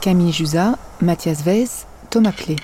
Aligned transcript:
Camille 0.00 0.32
Jusa, 0.32 0.76
Mathias 1.00 1.44
Weiss, 1.44 1.86
Thomas 2.10 2.32
Clé. 2.32 2.56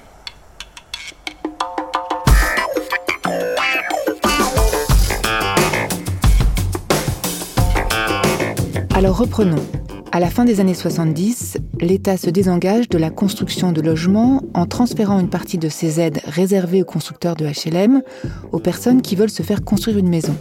Alors 8.94 9.16
reprenons. 9.16 9.62
À 10.10 10.18
la 10.18 10.28
fin 10.28 10.44
des 10.44 10.58
années 10.58 10.74
70, 10.74 11.58
l'État 11.80 12.16
se 12.16 12.30
désengage 12.30 12.88
de 12.88 12.98
la 12.98 13.10
construction 13.10 13.70
de 13.70 13.80
logements 13.80 14.42
en 14.54 14.66
transférant 14.66 15.20
une 15.20 15.30
partie 15.30 15.58
de 15.58 15.68
ses 15.68 16.00
aides 16.00 16.20
réservées 16.24 16.82
aux 16.82 16.86
constructeurs 16.86 17.36
de 17.36 17.46
HLM 17.46 18.02
aux 18.50 18.60
personnes 18.60 19.02
qui 19.02 19.14
veulent 19.14 19.30
se 19.30 19.42
faire 19.44 19.62
construire 19.62 19.98
une 19.98 20.08
maison. 20.08 20.34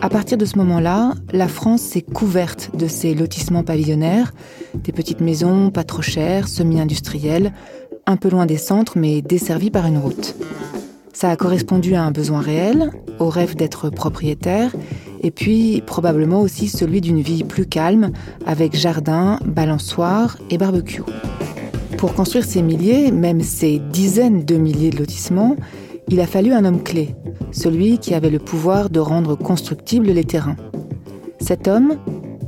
À 0.00 0.08
partir 0.08 0.38
de 0.38 0.44
ce 0.44 0.56
moment-là, 0.58 1.14
la 1.32 1.48
France 1.48 1.82
s'est 1.82 2.02
couverte 2.02 2.70
de 2.76 2.86
ces 2.86 3.14
lotissements 3.14 3.64
pavillonnaires, 3.64 4.32
des 4.74 4.92
petites 4.92 5.20
maisons 5.20 5.70
pas 5.70 5.82
trop 5.82 6.02
chères, 6.02 6.46
semi-industrielles, 6.46 7.52
un 8.06 8.16
peu 8.16 8.30
loin 8.30 8.46
des 8.46 8.58
centres 8.58 8.96
mais 8.96 9.22
desservies 9.22 9.72
par 9.72 9.86
une 9.86 9.98
route. 9.98 10.36
Ça 11.12 11.30
a 11.30 11.36
correspondu 11.36 11.96
à 11.96 12.04
un 12.04 12.12
besoin 12.12 12.40
réel, 12.40 12.92
au 13.18 13.28
rêve 13.28 13.56
d'être 13.56 13.90
propriétaire, 13.90 14.70
et 15.22 15.32
puis 15.32 15.82
probablement 15.84 16.42
aussi 16.42 16.68
celui 16.68 17.00
d'une 17.00 17.20
vie 17.20 17.42
plus 17.42 17.66
calme, 17.66 18.12
avec 18.46 18.76
jardin, 18.76 19.40
balançoire 19.44 20.38
et 20.48 20.58
barbecue. 20.58 21.02
Pour 21.96 22.14
construire 22.14 22.44
ces 22.44 22.62
milliers, 22.62 23.10
même 23.10 23.42
ces 23.42 23.80
dizaines 23.80 24.44
de 24.44 24.54
milliers 24.54 24.90
de 24.90 24.98
lotissements, 24.98 25.56
il 26.10 26.20
a 26.20 26.26
fallu 26.26 26.52
un 26.52 26.64
homme 26.64 26.82
clé, 26.82 27.14
celui 27.52 27.98
qui 27.98 28.14
avait 28.14 28.30
le 28.30 28.38
pouvoir 28.38 28.90
de 28.90 29.00
rendre 29.00 29.36
constructibles 29.36 30.10
les 30.10 30.24
terrains. 30.24 30.56
Cet 31.40 31.68
homme, 31.68 31.98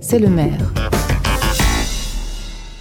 c'est 0.00 0.18
le 0.18 0.28
maire. 0.28 0.72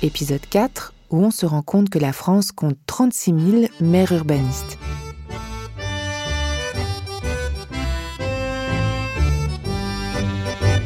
Épisode 0.01 0.45
4, 0.49 0.93
où 1.11 1.17
on 1.17 1.31
se 1.31 1.45
rend 1.45 1.61
compte 1.61 1.89
que 1.89 1.99
la 1.99 2.13
France 2.13 2.51
compte 2.51 2.77
36 2.85 3.33
000 3.37 3.63
maires 3.81 4.13
urbanistes. 4.13 4.77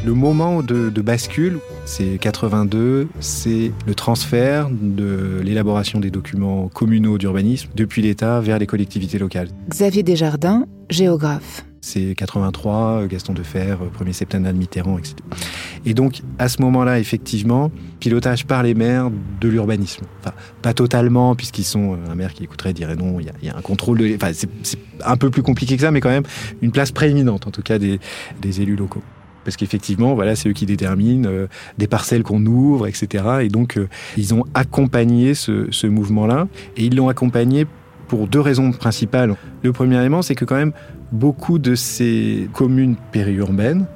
Le 0.04 0.12
moment 0.12 0.62
de, 0.62 0.90
bascule, 1.00 1.60
c'est 1.84 2.18
82, 2.18 3.08
c'est 3.20 3.72
le 3.86 3.94
transfert 3.94 4.68
de 4.70 5.40
l'élaboration 5.42 6.00
des 6.00 6.10
documents 6.10 6.68
communaux 6.68 7.18
d'urbanisme 7.18 7.70
depuis 7.74 8.02
l'État 8.02 8.40
vers 8.40 8.58
les 8.58 8.66
collectivités 8.66 9.18
locales. 9.18 9.48
Xavier 9.68 10.02
Desjardins, 10.02 10.66
géographe. 10.90 11.64
C'est 11.82 12.14
83, 12.14 13.06
Gaston 13.08 13.34
Defer, 13.34 13.76
premier 13.92 14.14
septennat 14.14 14.54
de 14.54 14.58
Mitterrand, 14.58 14.96
etc. 14.96 15.16
Et 15.84 15.92
donc, 15.92 16.22
à 16.38 16.48
ce 16.48 16.62
moment-là, 16.62 16.98
effectivement, 16.98 17.70
pilotage 18.00 18.46
par 18.46 18.62
les 18.62 18.72
maires 18.72 19.10
de 19.40 19.48
l'urbanisme. 19.48 20.06
Enfin, 20.20 20.34
pas 20.62 20.72
totalement, 20.72 21.34
puisqu'ils 21.34 21.64
sont 21.64 21.92
euh, 21.92 22.10
un 22.10 22.14
maire 22.14 22.32
qui 22.32 22.42
écouterait 22.42 22.72
dirait 22.72 22.96
non, 22.96 23.20
il 23.20 23.30
y, 23.42 23.50
a 23.50 23.56
un 23.56 23.60
contrôle 23.60 23.98
de. 23.98 24.14
Enfin, 24.14 24.30
c'est 24.32 24.78
un 25.04 25.18
peu 25.18 25.28
plus 25.28 25.42
compliqué 25.42 25.76
que 25.76 25.82
ça, 25.82 25.90
mais 25.90 26.00
quand 26.00 26.08
même 26.08 26.24
une 26.62 26.72
place 26.72 26.90
prééminente, 26.90 27.46
en 27.46 27.50
tout 27.50 27.62
cas, 27.62 27.78
des 27.78 27.98
élus 28.62 28.76
locaux 28.76 29.02
parce 29.44 29.56
qu'effectivement, 29.56 30.14
voilà, 30.14 30.34
c'est 30.36 30.48
eux 30.48 30.52
qui 30.52 30.66
déterminent 30.66 31.28
euh, 31.28 31.46
des 31.78 31.86
parcelles 31.86 32.22
qu'on 32.22 32.44
ouvre, 32.46 32.86
etc. 32.86 33.24
Et 33.42 33.48
donc, 33.48 33.76
euh, 33.76 33.88
ils 34.16 34.34
ont 34.34 34.44
accompagné 34.54 35.34
ce, 35.34 35.86
mouvement-là, 35.86 36.48
et 36.76 36.84
ils 36.84 36.96
l'ont 36.96 37.08
accompagné 37.08 37.66
pour 38.08 38.26
deux 38.26 38.40
raisons 38.40 38.72
principales. 38.72 39.34
Le 39.62 39.72
premier 39.72 39.98
élément, 39.98 40.22
c'est 40.22 40.34
que 40.34 40.44
quand 40.44 40.56
même 40.56 40.72
beaucoup 41.12 41.58
de 41.58 41.74
ces 41.74 42.48
communes 42.52 42.96
périurbaines, 43.12 43.86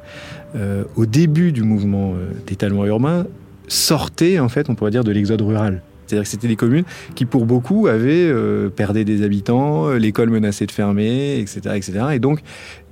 euh, 0.54 0.84
au 0.96 1.06
début 1.06 1.52
du 1.52 1.62
mouvement 1.62 2.14
d'étalement 2.46 2.86
urbain, 2.86 3.26
sortaient 3.66 4.38
en 4.38 4.48
fait, 4.48 4.70
on 4.70 4.74
pourrait 4.74 4.90
dire, 4.90 5.04
de 5.04 5.12
l'exode 5.12 5.42
rural. 5.42 5.82
C'est-à-dire 6.08 6.24
que 6.24 6.28
c'était 6.28 6.48
des 6.48 6.56
communes 6.56 6.84
qui, 7.14 7.26
pour 7.26 7.46
beaucoup, 7.46 7.86
avaient 7.86 8.28
euh, 8.28 8.70
perdu 8.70 9.04
des 9.04 9.22
habitants, 9.22 9.88
euh, 9.88 9.98
l'école 9.98 10.30
menaçait 10.30 10.66
de 10.66 10.72
fermer, 10.72 11.38
etc. 11.38 11.60
etc. 11.74 11.92
Et 12.14 12.18
donc, 12.18 12.40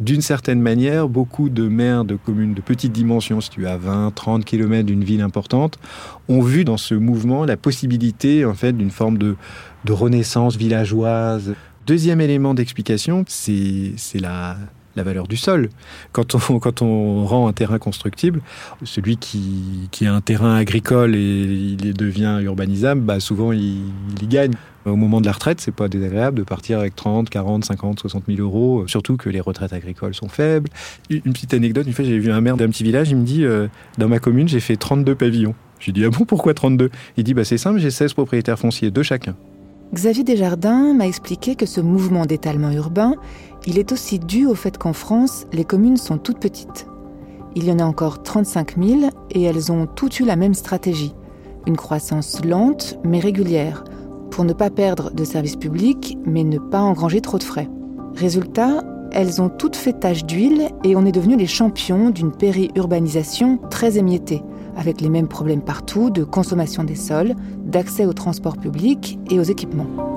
d'une 0.00 0.20
certaine 0.20 0.60
manière, 0.60 1.08
beaucoup 1.08 1.48
de 1.48 1.66
maires 1.68 2.04
de 2.04 2.16
communes 2.16 2.54
de 2.54 2.60
petite 2.60 2.92
dimension, 2.92 3.40
situées 3.40 3.66
à 3.66 3.78
20, 3.78 4.14
30 4.14 4.44
km 4.44 4.84
d'une 4.84 5.04
ville 5.04 5.22
importante, 5.22 5.78
ont 6.28 6.42
vu 6.42 6.64
dans 6.64 6.76
ce 6.76 6.94
mouvement 6.94 7.44
la 7.44 7.56
possibilité, 7.56 8.44
en 8.44 8.54
fait, 8.54 8.72
d'une 8.72 8.90
forme 8.90 9.18
de, 9.18 9.36
de 9.84 9.92
renaissance 9.92 10.56
villageoise. 10.56 11.54
Deuxième 11.86 12.20
élément 12.20 12.52
d'explication, 12.52 13.24
c'est 13.28 13.94
la, 14.20 14.56
la 14.96 15.02
valeur 15.02 15.28
du 15.28 15.36
sol. 15.36 15.68
Quand 16.12 16.34
on, 16.82 17.24
rend 17.26 17.48
un 17.48 17.52
terrain 17.52 17.78
constructible, 17.78 18.40
celui 18.84 19.16
qui, 19.16 19.88
a 20.06 20.12
un 20.12 20.20
terrain 20.20 20.56
agricole 20.56 21.14
et 21.14 21.18
il 21.18 21.94
devient 21.94 22.40
urbanisable, 22.42 23.00
bah 23.00 23.20
souvent 23.20 23.52
il, 23.52 23.82
y 24.22 24.26
gagne. 24.26 24.54
Au 24.84 24.94
moment 24.94 25.20
de 25.20 25.26
la 25.26 25.32
retraite, 25.32 25.60
c'est 25.60 25.74
pas 25.74 25.88
désagréable 25.88 26.38
de 26.38 26.44
partir 26.44 26.78
avec 26.78 26.94
30, 26.94 27.28
40, 27.28 27.64
50, 27.64 27.98
60 27.98 28.22
000 28.28 28.40
euros, 28.40 28.86
surtout 28.86 29.16
que 29.16 29.28
les 29.28 29.40
retraites 29.40 29.72
agricoles 29.72 30.14
sont 30.14 30.28
faibles. 30.28 30.70
Une 31.10 31.32
petite 31.32 31.54
anecdote, 31.54 31.88
une 31.88 31.92
fois 31.92 32.04
j'ai 32.04 32.18
vu 32.20 32.30
un 32.30 32.40
maire 32.40 32.56
d'un 32.56 32.68
petit 32.68 32.84
village, 32.84 33.10
il 33.10 33.16
me 33.16 33.24
dit 33.24 33.44
euh, 33.44 33.66
Dans 33.98 34.06
ma 34.06 34.20
commune, 34.20 34.46
j'ai 34.46 34.60
fait 34.60 34.76
32 34.76 35.16
pavillons. 35.16 35.56
Je 35.80 35.86
lui 35.86 35.92
dis 35.92 36.04
Ah 36.04 36.10
bon, 36.10 36.24
pourquoi 36.24 36.54
32 36.54 36.90
Il 37.16 37.24
dit 37.24 37.34
bah, 37.34 37.44
C'est 37.44 37.58
simple, 37.58 37.80
j'ai 37.80 37.90
16 37.90 38.14
propriétaires 38.14 38.60
fonciers, 38.60 38.92
deux 38.92 39.02
chacun. 39.02 39.34
Xavier 39.94 40.24
Desjardins 40.24 40.94
m'a 40.94 41.06
expliqué 41.06 41.54
que 41.54 41.64
ce 41.64 41.80
mouvement 41.80 42.26
d'étalement 42.26 42.72
urbain, 42.72 43.14
il 43.66 43.78
est 43.78 43.92
aussi 43.92 44.18
dû 44.18 44.46
au 44.46 44.54
fait 44.54 44.78
qu'en 44.78 44.92
France, 44.92 45.46
les 45.52 45.64
communes 45.64 45.96
sont 45.96 46.18
toutes 46.18 46.38
petites. 46.38 46.86
Il 47.54 47.64
y 47.64 47.72
en 47.72 47.78
a 47.78 47.84
encore 47.84 48.22
35 48.22 48.76
000 48.82 49.00
et 49.30 49.42
elles 49.42 49.72
ont 49.72 49.86
toutes 49.86 50.20
eu 50.20 50.24
la 50.24 50.36
même 50.36 50.54
stratégie. 50.54 51.14
Une 51.66 51.76
croissance 51.76 52.44
lente 52.44 52.98
mais 53.04 53.18
régulière, 53.18 53.82
pour 54.30 54.44
ne 54.44 54.52
pas 54.52 54.70
perdre 54.70 55.10
de 55.10 55.24
services 55.24 55.56
publics 55.56 56.16
mais 56.24 56.44
ne 56.44 56.58
pas 56.58 56.80
engranger 56.80 57.20
trop 57.20 57.38
de 57.38 57.42
frais. 57.42 57.68
Résultat, 58.14 58.84
elles 59.10 59.40
ont 59.42 59.48
toutes 59.48 59.76
fait 59.76 59.94
tache 59.94 60.24
d'huile 60.24 60.68
et 60.84 60.94
on 60.94 61.06
est 61.06 61.12
devenu 61.12 61.36
les 61.36 61.46
champions 61.46 62.10
d'une 62.10 62.32
périurbanisation 62.32 63.58
très 63.70 63.98
émiettée 63.98 64.42
avec 64.76 65.00
les 65.00 65.08
mêmes 65.08 65.28
problèmes 65.28 65.62
partout 65.62 66.10
de 66.10 66.22
consommation 66.22 66.84
des 66.84 66.94
sols, 66.94 67.34
d'accès 67.64 68.04
aux 68.04 68.12
transports 68.12 68.58
publics 68.58 69.18
et 69.30 69.40
aux 69.40 69.44
équipements. 69.44 70.15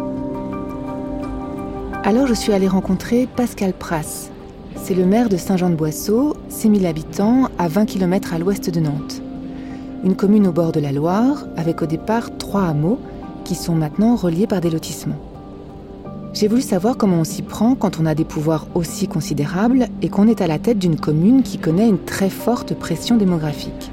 Alors 2.04 2.28
je 2.28 2.34
suis 2.34 2.54
allée 2.54 2.70
rencontrer 2.70 3.28
Pascal 3.36 3.74
Pras. 3.74 4.30
C'est 4.78 4.94
le 4.94 5.06
maire 5.06 5.28
de 5.28 5.36
Saint-Jean-de-Boisseau, 5.36 6.34
6000 6.48 6.86
habitants, 6.86 7.50
à 7.58 7.68
20 7.68 7.86
km 7.86 8.34
à 8.34 8.40
l'ouest 8.40 8.70
de 8.70 8.80
Nantes. 8.80 9.22
Une 10.06 10.16
commune 10.16 10.48
au 10.48 10.54
bord 10.54 10.72
de 10.72 10.80
la 10.80 10.94
Loire, 10.94 11.46
avec 11.58 11.82
au 11.82 11.86
départ 11.86 12.38
trois 12.38 12.64
hameaux, 12.64 13.00
qui 13.44 13.54
sont 13.54 13.76
maintenant 13.76 14.16
reliés 14.16 14.48
par 14.48 14.62
des 14.62 14.70
lotissements. 14.70 15.20
J'ai 16.34 16.48
voulu 16.48 16.62
savoir 16.62 16.96
comment 16.96 17.18
on 17.18 17.24
s'y 17.26 17.42
prend 17.42 17.76
quand 17.76 18.00
on 18.00 18.06
a 18.06 18.16
des 18.16 18.26
pouvoirs 18.26 18.68
aussi 18.76 19.10
considérables 19.10 19.88
et 20.02 20.08
qu'on 20.10 20.28
est 20.28 20.42
à 20.42 20.48
la 20.48 20.58
tête 20.58 20.80
d'une 20.80 21.00
commune 21.00 21.44
qui 21.44 21.58
connaît 21.58 21.90
une 21.90 22.00
très 22.00 22.30
forte 22.30 22.74
pression 22.76 23.18
démographique. 23.18 23.92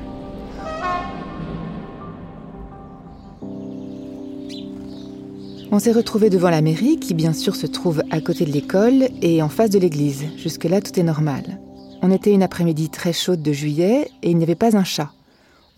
On 5.72 5.80
s'est 5.80 5.92
retrouvé 5.92 6.30
devant 6.30 6.50
la 6.50 6.62
mairie, 6.62 6.98
qui 7.00 7.12
bien 7.12 7.32
sûr 7.32 7.56
se 7.56 7.66
trouve 7.66 8.02
à 8.10 8.20
côté 8.20 8.44
de 8.44 8.52
l'école 8.52 9.08
et 9.20 9.42
en 9.42 9.48
face 9.48 9.70
de 9.70 9.80
l'église. 9.80 10.24
Jusque-là, 10.36 10.80
tout 10.80 10.98
est 10.98 11.02
normal. 11.02 11.58
On 12.02 12.12
était 12.12 12.32
une 12.32 12.44
après-midi 12.44 12.88
très 12.88 13.12
chaude 13.12 13.42
de 13.42 13.52
juillet 13.52 14.08
et 14.22 14.30
il 14.30 14.36
n'y 14.36 14.44
avait 14.44 14.54
pas 14.54 14.76
un 14.76 14.84
chat. 14.84 15.10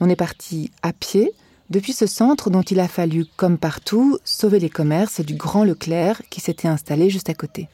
On 0.00 0.10
est 0.10 0.16
parti 0.16 0.70
à 0.82 0.92
pied 0.92 1.32
depuis 1.70 1.94
ce 1.94 2.06
centre 2.06 2.50
dont 2.50 2.62
il 2.62 2.80
a 2.80 2.88
fallu, 2.88 3.24
comme 3.36 3.56
partout, 3.56 4.18
sauver 4.24 4.58
les 4.58 4.68
commerces 4.68 5.20
du 5.20 5.34
Grand 5.34 5.64
Leclerc 5.64 6.20
qui 6.28 6.40
s'était 6.40 6.68
installé 6.68 7.08
juste 7.08 7.30
à 7.30 7.34
côté. 7.34 7.68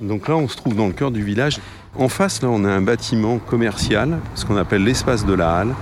Donc 0.00 0.28
là, 0.28 0.36
on 0.36 0.48
se 0.48 0.56
trouve 0.56 0.76
dans 0.76 0.86
le 0.86 0.92
cœur 0.92 1.10
du 1.10 1.24
village. 1.24 1.58
En 1.96 2.08
face, 2.08 2.40
là, 2.42 2.50
on 2.50 2.64
a 2.64 2.70
un 2.70 2.82
bâtiment 2.82 3.38
commercial, 3.38 4.18
ce 4.36 4.44
qu'on 4.44 4.56
appelle 4.56 4.84
l'espace 4.84 5.26
de 5.26 5.34
la 5.34 5.56
halle. 5.56 5.74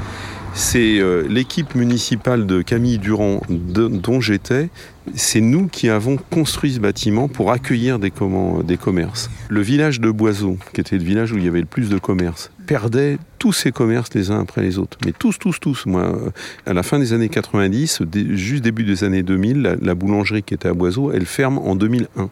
C'est 0.53 0.99
euh, 0.99 1.27
l'équipe 1.29 1.75
municipale 1.75 2.45
de 2.45 2.61
Camille 2.61 2.99
Durand, 2.99 3.41
dont 3.49 4.21
j'étais, 4.21 4.69
c'est 5.15 5.41
nous 5.41 5.67
qui 5.67 5.89
avons 5.89 6.17
construit 6.17 6.73
ce 6.75 6.81
bâtiment 6.81 7.29
pour 7.29 7.53
accueillir 7.53 7.99
des, 7.99 8.11
commerces. 8.11 9.31
Le 9.49 9.61
village 9.61 10.01
de 10.01 10.11
Boiseau, 10.11 10.57
qui 10.73 10.81
était 10.81 10.97
le 10.97 11.05
village 11.05 11.33
où 11.33 11.39
il 11.39 11.45
y 11.45 11.49
avait 11.49 11.61
le 11.61 11.67
plus 11.67 11.89
de 11.89 11.99
commerces, 11.99 12.51
perdait 12.67 13.19
tous 13.39 13.53
ses 13.53 13.73
commerces 13.73 14.15
les 14.15 14.31
uns 14.31 14.41
après 14.41 14.63
les 14.63 14.79
autres. 14.79 14.99
Mais 15.05 15.13
tous, 15.13 15.39
tous, 15.39 15.59
tous. 15.59 15.87
Moi, 15.87 16.03
euh, 16.03 16.31
à 16.67 16.73
la 16.73 16.83
fin 16.83 16.99
des 16.99 17.13
années 17.13 17.29
90, 17.29 18.03
juste 18.33 18.63
début 18.63 18.85
des 18.85 19.03
années 19.03 19.23
2000, 19.23 19.79
la, 19.81 19.95
boulangerie 19.95 20.43
qui 20.43 20.55
était 20.55 20.69
à 20.69 20.75
Boiseau, 20.75 21.11
elle 21.11 21.27
ferme 21.27 21.59
en 21.59 21.75
2001. 21.75 22.31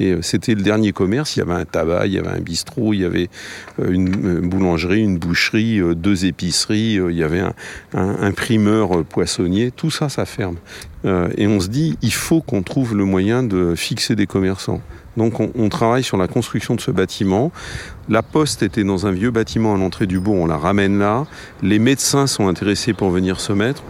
Et 0.00 0.12
euh, 0.12 0.22
c'était 0.22 0.54
le 0.54 0.62
dernier 0.62 0.92
commerce. 0.92 1.36
Il 1.36 1.38
y 1.38 1.42
avait 1.42 1.54
un 1.54 1.64
tabac, 1.64 2.06
il 2.06 2.12
y 2.12 2.18
avait 2.18 2.28
un 2.28 2.40
bistrot, 2.40 2.92
il 2.92 3.00
y 3.00 3.04
avait 3.04 3.30
euh, 3.80 3.90
une 3.90 4.48
boulangerie, 4.48 5.00
une 5.00 5.18
boucherie, 5.18 5.80
deux 5.94 6.26
épiceries, 6.26 6.94
il 6.94 7.16
y 7.16 7.22
avait 7.22 7.40
un, 7.40 7.54
un 7.94 8.32
primeur 8.32 9.04
poissonnier. 9.04 9.70
Tout 9.70 9.90
ça, 9.90 10.08
ça 10.08 10.26
ferme. 10.26 10.56
Et 11.36 11.46
on 11.46 11.60
se 11.60 11.68
dit, 11.68 11.96
il 12.02 12.12
faut 12.12 12.40
qu'on 12.40 12.62
trouve 12.62 12.96
le 12.96 13.04
moyen 13.04 13.42
de 13.42 13.74
fixer 13.74 14.16
des 14.16 14.26
commerçants. 14.26 14.80
Donc 15.18 15.40
on, 15.40 15.68
travaille 15.68 16.04
sur 16.04 16.16
la 16.16 16.28
construction 16.28 16.76
de 16.76 16.80
ce 16.80 16.92
bâtiment. 16.92 17.50
La 18.08 18.22
poste 18.22 18.62
était 18.62 18.84
dans 18.84 19.06
un 19.06 19.10
vieux 19.10 19.32
bâtiment 19.32 19.74
à 19.74 19.76
l'entrée 19.76 20.06
du 20.06 20.20
bourg, 20.20 20.36
on 20.36 20.46
la 20.46 20.56
ramène 20.56 20.98
là. 20.98 21.26
Les 21.60 21.80
médecins 21.80 22.28
sont 22.28 22.46
intéressés 22.46 22.92
pour 22.92 23.10
venir 23.10 23.40
se 23.40 23.52
mettre. 23.52 23.82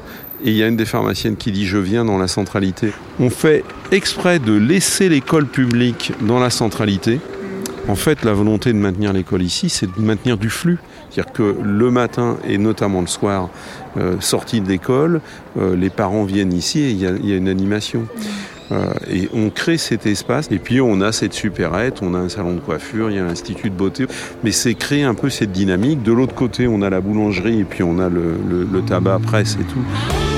et 0.42 0.50
il 0.50 0.56
y 0.56 0.62
a 0.62 0.68
une 0.68 0.76
des 0.76 0.86
pharmaciennes 0.86 1.36
qui 1.36 1.52
dit 1.52 1.66
je 1.66 1.76
viens 1.76 2.06
dans 2.06 2.16
la 2.16 2.28
centralité. 2.28 2.92
On 3.20 3.28
fait 3.28 3.62
exprès 3.92 4.38
de 4.38 4.54
laisser 4.54 5.10
l'école 5.10 5.46
publique 5.46 6.12
dans 6.22 6.38
la 6.38 6.48
centralité. 6.48 7.20
En 7.88 7.94
fait, 7.94 8.24
la 8.24 8.32
volonté 8.32 8.72
de 8.72 8.78
maintenir 8.78 9.12
l'école 9.12 9.42
ici, 9.42 9.68
c'est 9.68 9.86
de 9.86 10.00
maintenir 10.00 10.38
du 10.38 10.48
flux. 10.48 10.78
C'est-à-dire 11.10 11.32
que 11.32 11.56
le 11.62 11.90
matin 11.90 12.37
et 12.46 12.58
notamment 12.58 13.00
le 13.00 13.06
soir, 13.06 13.49
euh, 13.96 14.16
sortie 14.20 14.60
de 14.60 14.69
l'école, 14.69 15.20
euh, 15.58 15.75
les 15.75 15.90
parents 15.90 16.25
viennent 16.25 16.52
ici 16.52 16.81
et 16.81 16.90
il 16.90 17.00
y, 17.00 17.32
a 17.32 17.37
une 17.37 17.49
animation. 17.49 18.06
Euh, 18.70 18.93
et 19.10 19.31
on 19.32 19.49
crée 19.50 19.78
cet 19.78 20.06
espace. 20.06 20.49
Et 20.50 20.58
puis 20.58 20.81
on 20.81 21.00
a 21.00 21.12
cette 21.12 21.32
supérette, 21.32 22.02
on 22.02 22.14
a 22.14 22.19
un 22.19 22.28
salon 22.28 22.55
de 22.55 22.60
coiffure, 22.60 23.10
il 23.10 23.16
y 23.16 23.19
a 23.19 23.25
l'institut 23.25 23.70
de 23.70 23.76
beauté. 23.76 24.06
Mais 24.44 24.52
c'est 24.52 24.75
créer 24.75 25.05
un 25.05 25.14
peu 25.14 25.31
cette 25.31 25.52
dynamique. 25.52 26.02
De 26.02 26.12
l'autre 26.12 26.34
côté, 26.34 26.69
on 26.69 26.82
a 26.82 26.90
la 26.90 27.00
boulangerie 27.00 27.61
et 27.61 27.64
puis 27.64 27.82
on 27.82 27.99
a 27.99 28.08
le, 28.08 28.37
le 28.70 28.82
tabac 28.82 29.20
presse 29.20 29.56
et 29.61 29.64
tout. 29.64 30.38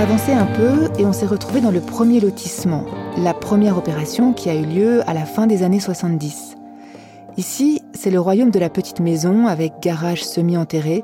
Avancé 0.00 0.32
un 0.32 0.46
peu 0.46 0.88
et 0.96 1.04
on 1.04 1.12
s'est 1.12 1.26
retrouvé 1.26 1.60
dans 1.60 1.72
le 1.72 1.80
premier 1.80 2.20
lotissement, 2.20 2.84
la 3.16 3.34
première 3.34 3.76
opération 3.76 4.32
qui 4.32 4.48
a 4.48 4.54
eu 4.54 4.64
lieu 4.64 5.02
à 5.08 5.14
la 5.14 5.24
fin 5.24 5.48
des 5.48 5.64
années 5.64 5.80
70. 5.80 6.56
Ici, 7.36 7.82
c'est 7.94 8.10
le 8.10 8.20
royaume 8.20 8.52
de 8.52 8.60
la 8.60 8.70
petite 8.70 9.00
maison 9.00 9.48
avec 9.48 9.80
garage 9.82 10.24
semi-enterré, 10.24 11.02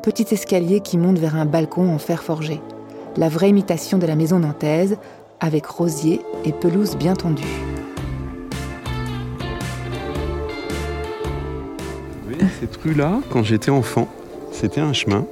petit 0.00 0.26
escalier 0.30 0.78
qui 0.78 0.96
monte 0.96 1.18
vers 1.18 1.34
un 1.34 1.44
balcon 1.44 1.92
en 1.92 1.98
fer 1.98 2.22
forgé. 2.22 2.60
La 3.16 3.28
vraie 3.28 3.50
imitation 3.50 3.98
de 3.98 4.06
la 4.06 4.14
maison 4.14 4.38
nantaise, 4.38 4.96
avec 5.40 5.66
rosier 5.66 6.20
et 6.44 6.52
pelouse 6.52 6.96
bien 6.96 7.14
tendue. 7.14 7.42
cette 12.60 12.76
rue-là, 12.76 13.20
quand 13.30 13.42
j'étais 13.42 13.70
enfant, 13.70 14.06
c'était 14.52 14.80
un 14.80 14.92
chemin 14.92 15.26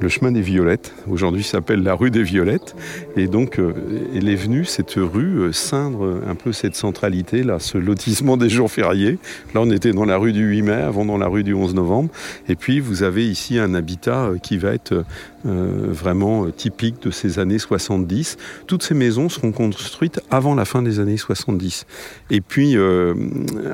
le 0.00 0.08
chemin 0.08 0.32
des 0.32 0.40
Violettes. 0.40 0.94
Aujourd'hui, 1.08 1.42
s'appelle 1.42 1.82
la 1.82 1.94
rue 1.94 2.10
des 2.10 2.22
Violettes. 2.22 2.74
Et 3.16 3.26
donc, 3.26 3.58
euh, 3.58 3.72
elle 4.14 4.28
est 4.28 4.36
venue, 4.36 4.64
cette 4.64 4.94
rue, 4.96 5.40
euh, 5.40 5.52
ceindre 5.52 6.22
un 6.26 6.34
peu 6.34 6.52
cette 6.52 6.74
centralité, 6.74 7.42
là, 7.42 7.58
ce 7.58 7.76
lotissement 7.76 8.36
des 8.36 8.48
jours 8.48 8.70
fériés. 8.70 9.18
Là, 9.54 9.60
on 9.60 9.70
était 9.70 9.92
dans 9.92 10.06
la 10.06 10.16
rue 10.16 10.32
du 10.32 10.44
8 10.44 10.62
mai, 10.62 10.72
avant 10.72 11.04
dans 11.04 11.18
la 11.18 11.26
rue 11.26 11.44
du 11.44 11.52
11 11.52 11.74
novembre. 11.74 12.10
Et 12.48 12.56
puis, 12.56 12.80
vous 12.80 13.02
avez 13.02 13.28
ici 13.28 13.58
un 13.58 13.74
habitat 13.74 14.24
euh, 14.24 14.38
qui 14.38 14.56
va 14.56 14.72
être 14.72 15.04
vraiment 15.42 16.50
typique 16.50 17.02
de 17.02 17.10
ces 17.10 17.38
années 17.38 17.58
70. 17.58 18.36
Toutes 18.66 18.82
ces 18.82 18.92
maisons 18.92 19.30
seront 19.30 19.52
construites 19.52 20.20
avant 20.30 20.54
la 20.54 20.66
fin 20.66 20.82
des 20.82 21.00
années 21.00 21.16
70. 21.16 21.86
Et 22.30 22.42
puis, 22.42 22.76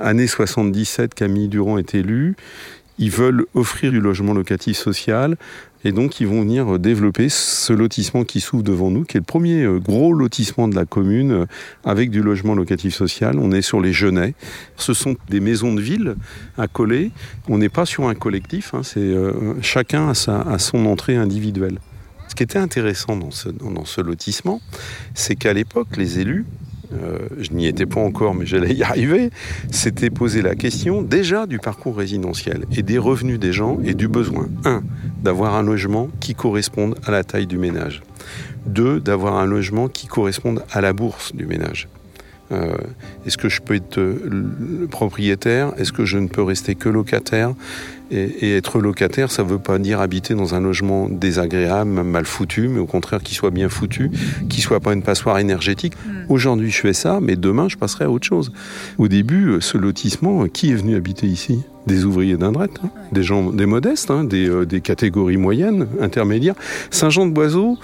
année 0.01 0.29
77, 0.29 1.13
Camille 1.15 1.49
Durand 1.49 1.77
est 1.77 1.97
élue. 1.97 2.37
Ils 2.99 3.11
veulent 3.11 3.45
offrir 3.55 3.93
du 3.93 4.01
logement 4.01 4.33
locatif 4.35 4.77
social 4.77 5.37
et 5.87 5.93
donc, 5.93 6.21
ils 6.21 6.27
vont 6.27 6.41
venir 6.41 6.81
développer 6.81 7.29
ce 7.29 7.73
lotissement 7.73 8.25
qui 8.25 8.41
s'ouvre 8.41 8.65
devant 8.65 8.91
nous, 8.91 9.05
qui 9.05 9.19
est 9.19 9.21
le 9.21 9.25
premier 9.25 9.63
euh, 9.63 9.79
gros 9.79 10.13
lotissement 10.13 10.67
de 10.67 10.75
la 10.75 10.85
commune 10.85 11.31
euh, 11.31 11.47
avec 11.85 12.11
du 12.11 12.23
logement 12.23 12.57
locatif 12.57 12.93
social. 12.93 13.39
On 13.39 13.53
est 13.53 13.63
sur 13.63 13.81
les 13.81 13.93
Genêts. 13.93 14.35
Ce 14.77 14.95
sont 14.95 15.15
des 15.29 15.39
maisons 15.39 15.73
de 15.73 15.81
ville 15.81 16.17
accolées. 16.59 17.13
On 17.49 17.59
n'est 17.59 17.69
pas 17.69 17.87
sur 17.87 18.09
un 18.09 18.17
collectif. 18.17 18.75
Hein, 18.75 18.81
euh, 18.97 19.55
chacun 19.63 20.11
a, 20.11 20.59
son 20.59 20.87
entrée 20.87 21.15
individuelle. 21.15 21.79
Ce 22.27 22.35
qui 22.35 22.43
était 22.43 22.59
intéressant 22.59 23.17
dans 23.17 23.31
ce 23.85 24.01
lotissement, 24.01 24.61
c'est 25.15 25.37
qu'à 25.37 25.53
l'époque, 25.53 25.97
les 25.97 26.19
élus 26.19 26.47
euh, 26.93 27.19
je 27.39 27.53
n'y 27.53 27.67
étais 27.67 27.87
pas 27.87 28.01
encore, 28.01 28.35
mais 28.35 28.47
j'allais 28.47 28.75
y 28.75 28.83
arriver, 28.83 29.31
c'était 29.71 30.11
poser 30.11 30.43
la 30.43 30.55
question 30.55 31.03
déjà 31.03 31.47
du 31.47 31.59
parcours 31.59 31.97
résidentiel 31.97 32.65
et 32.77 32.83
des 32.83 32.99
revenus 32.99 33.39
des 33.39 33.53
gens 33.53 33.79
et 33.85 33.95
du 33.95 34.09
besoin. 34.09 34.49
Un, 34.65 34.83
d'avoir 35.23 35.55
un 35.55 35.63
logement 35.63 36.09
qui 36.21 36.35
corresponde 36.35 36.97
à 37.05 37.11
la 37.11 37.25
taille 37.25 37.47
du 37.47 37.59
ménage. 37.59 38.03
Deux, 38.67 39.01
d'avoir 39.01 39.37
un 39.37 39.47
logement 39.47 39.89
qui 39.89 40.07
corresponde 40.07 40.63
à 40.73 40.81
la 40.81 40.93
bourse 40.93 41.35
du 41.35 41.47
ménage. 41.47 41.89
Euh, 42.53 42.77
est-ce 43.27 43.37
que 43.37 43.49
je 43.49 43.61
peux 43.61 43.75
être 43.75 43.99
euh, 43.99 44.87
propriétaire? 44.91 45.73
Est-ce 45.79 45.93
que 45.93 46.05
je 46.05 46.19
ne 46.19 46.29
peux 46.29 46.43
rester 46.43 46.75
que 46.75 46.89
locataire? 46.89 47.55
Et, 48.13 48.57
être 48.57 48.79
locataire, 48.79 49.33
ça 49.33 49.43
ne 49.43 49.49
veut 49.49 49.59
pas 49.59 49.81
dire 49.81 50.01
habiter 50.01 50.35
dans 50.35 50.55
un 50.55 50.61
logement 50.61 51.09
désagréable, 51.09 51.91
mal 51.91 52.25
foutu, 52.25 52.69
mais 52.69 52.79
au 52.79 52.87
contraire 52.87 53.21
qu'il 53.21 53.37
soit 53.37 53.51
bien 53.51 53.69
foutu, 53.69 54.13
qu'il 54.49 54.63
soit 54.63 54.79
pas 54.79 54.93
une 54.93 55.03
passoire 55.03 55.39
énergétique. 55.39 55.95
Hmm. 56.07 56.31
Aujourd'hui, 56.33 56.71
je 56.71 56.81
fais 56.81 56.93
ça, 56.93 57.19
mais 57.21 57.35
demain, 57.35 57.69
je 57.69 57.77
passerai 57.77 58.05
à 58.05 58.11
autre 58.11 58.27
chose. 58.27 58.53
Au 58.99 59.09
début, 59.09 59.49
euh, 59.49 59.61
ce 59.61 59.77
lotissement, 59.77 60.47
qui 60.47 60.71
est 60.71 60.77
venu 60.77 60.95
habiter 60.95 61.27
ici? 61.27 61.65
Des 61.89 62.05
ouvriers 62.05 62.37
d'Indrette, 62.37 62.79
hein 62.85 62.91
des 63.13 63.23
gens, 63.23 63.51
des 63.53 63.67
modestes, 63.67 64.11
hein, 64.11 64.25
des, 64.25 64.67
des, 64.67 64.81
catégories 64.81 65.37
moyennes, 65.37 65.87
intermédiaires. 66.01 66.57
Saint-Jean-de-Boiseau, 66.91 67.79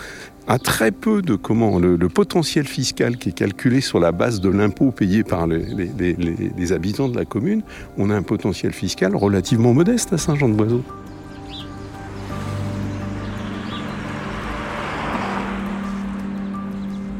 a 0.47 0.59
très 0.59 0.91
peu 0.91 1.23
de 1.23 1.35
comment 1.35 1.79
le, 1.79 1.97
potentiel 2.09 2.67
fiscal 2.67 3.17
qui 3.17 3.31
est 3.31 3.33
calculé 3.33 3.81
sur 3.81 4.01
la 4.01 4.13
base 4.13 4.41
de 4.41 4.49
l'impôt 4.49 4.91
payé 4.91 5.23
par 5.25 5.47
les, 5.47 6.73
habitants 6.73 7.09
de 7.09 7.17
la 7.17 7.25
commune, 7.25 7.63
on 7.97 8.11
a 8.11 8.17
un 8.17 8.23
potentiel 8.23 8.73
fiscal 8.73 9.15
relativement 9.15 9.73
modeste 9.73 10.13
à 10.13 10.19
Saint-Jean-de-Boiseau. 10.19 10.83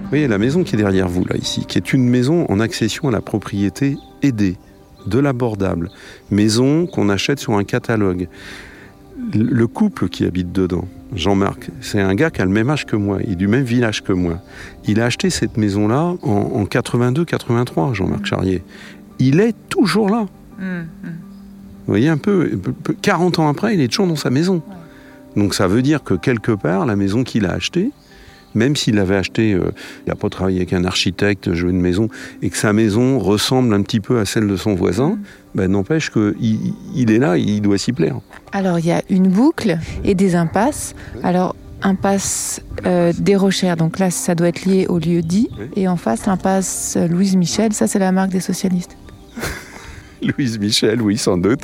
Vous 0.03 0.09
voyez 0.19 0.29
la 0.29 0.39
maison 0.39 0.63
qui 0.63 0.75
est 0.75 0.79
derrière 0.79 1.09
vous, 1.09 1.25
là, 1.25 1.37
ici, 1.37 1.65
qui 1.65 1.79
est 1.79 1.95
une 1.95 2.07
maison 2.07 2.45
en 2.51 2.61
accession 2.61 3.09
à 3.09 3.11
la 3.11 3.23
propriété 3.23 3.97
aidée, 4.21 4.57
de 5.07 5.19
l'abordable, 5.19 5.91
maison 6.31 6.87
qu'on 6.87 7.09
achète 7.09 7.39
sur 7.39 7.55
un 7.55 7.65
catalogue. 7.65 8.29
Le 9.35 9.67
couple 9.67 10.09
qui 10.09 10.25
habite 10.25 10.53
dedans, 10.53 10.87
Jean-Marc, 11.15 11.71
c'est 11.81 12.01
un 12.01 12.15
gars 12.15 12.31
qui 12.31 12.41
a 12.41 12.45
le 12.45 12.51
même 12.51 12.71
âge 12.71 12.87
que 12.87 12.97
moi, 12.97 13.19
il 13.23 13.33
est 13.33 13.37
du 13.37 13.49
même 13.49 13.65
village 13.65 14.03
que 14.03 14.13
moi. 14.13 14.41
Il 14.87 15.01
a 15.01 15.05
acheté 15.05 15.31
cette 15.31 15.57
maison-là 15.57 16.15
en, 16.23 16.65
82-83, 16.65 17.95
Jean-Marc 17.95 18.27
Charrier. 18.27 18.63
Il 19.19 19.41
est 19.41 19.55
toujours 19.69 20.09
là. 20.09 20.27
Mmh, 20.59 20.65
mmh. 20.65 20.87
Vous 21.05 21.89
voyez 21.93 22.09
un 22.09 22.17
peu, 22.17 22.59
40 23.03 23.41
ans 23.41 23.49
après, 23.49 23.75
il 23.75 23.81
est 23.81 23.89
toujours 23.89 24.07
dans 24.07 24.17
sa 24.17 24.31
maison. 24.31 24.63
Donc 25.37 25.55
ça 25.55 25.67
veut 25.67 25.83
dire 25.83 26.03
que 26.03 26.15
quelque 26.15 26.53
part, 26.53 26.87
la 26.87 26.97
maison 26.97 27.25
qu'il 27.25 27.47
a 27.47 27.53
achetée, 27.53 27.91
même 28.55 28.77
s'il 28.77 28.99
avait 28.99 29.17
acheté, 29.17 29.55
euh, 29.55 29.73
il 30.07 30.11
n'a 30.11 30.17
pas 30.17 30.29
travaillé 30.29 30.59
avec 30.59 30.73
un 30.73 30.85
architecte, 30.85 31.53
joué 31.55 31.71
une 31.71 31.81
maison, 31.81 32.09
et 32.43 32.51
que 32.51 32.57
sa 32.57 32.73
maison 32.73 33.19
ressemble 33.19 33.75
un 33.75 33.83
petit 33.83 34.01
peu 34.01 34.19
à 34.19 34.25
celle 34.25 34.47
de 34.47 34.57
son 34.57 34.75
voisin, 34.75 35.11
mm. 35.11 35.19
ben, 35.55 35.71
n'empêche 35.71 36.11
qu'il 36.11 36.35
il 36.95 37.11
est 37.11 37.19
là, 37.19 37.37
il 37.37 37.61
doit 37.61 37.79
s'y 37.79 37.93
plaire. 37.93 38.17
Alors 38.53 38.79
il 38.79 38.87
y 38.87 38.93
a 38.93 39.03
une 39.09 39.29
boucle 39.29 39.79
et 40.05 40.15
des 40.15 40.35
impasses. 40.35 40.95
Alors 41.23 41.57
impasse 41.85 42.63
euh, 42.87 43.13
des 43.19 43.35
Rochères, 43.35 43.77
donc 43.77 43.99
là 43.99 44.11
ça 44.11 44.35
doit 44.35 44.49
être 44.49 44.65
lié 44.65 44.87
au 44.89 44.99
lieu 44.99 45.21
dit, 45.21 45.49
et 45.75 45.89
en 45.89 45.97
face 45.97 46.27
l'impasse 46.27 46.97
Louise 47.11 47.35
Michel, 47.37 47.73
ça 47.73 47.89
c'est 47.89 47.99
la 47.99 48.13
marque 48.13 48.31
des 48.31 48.41
socialistes. 48.41 48.97
Louise 50.23 50.59
Michel, 50.59 51.03
oui, 51.03 51.19
sans 51.19 51.37
doute. 51.37 51.63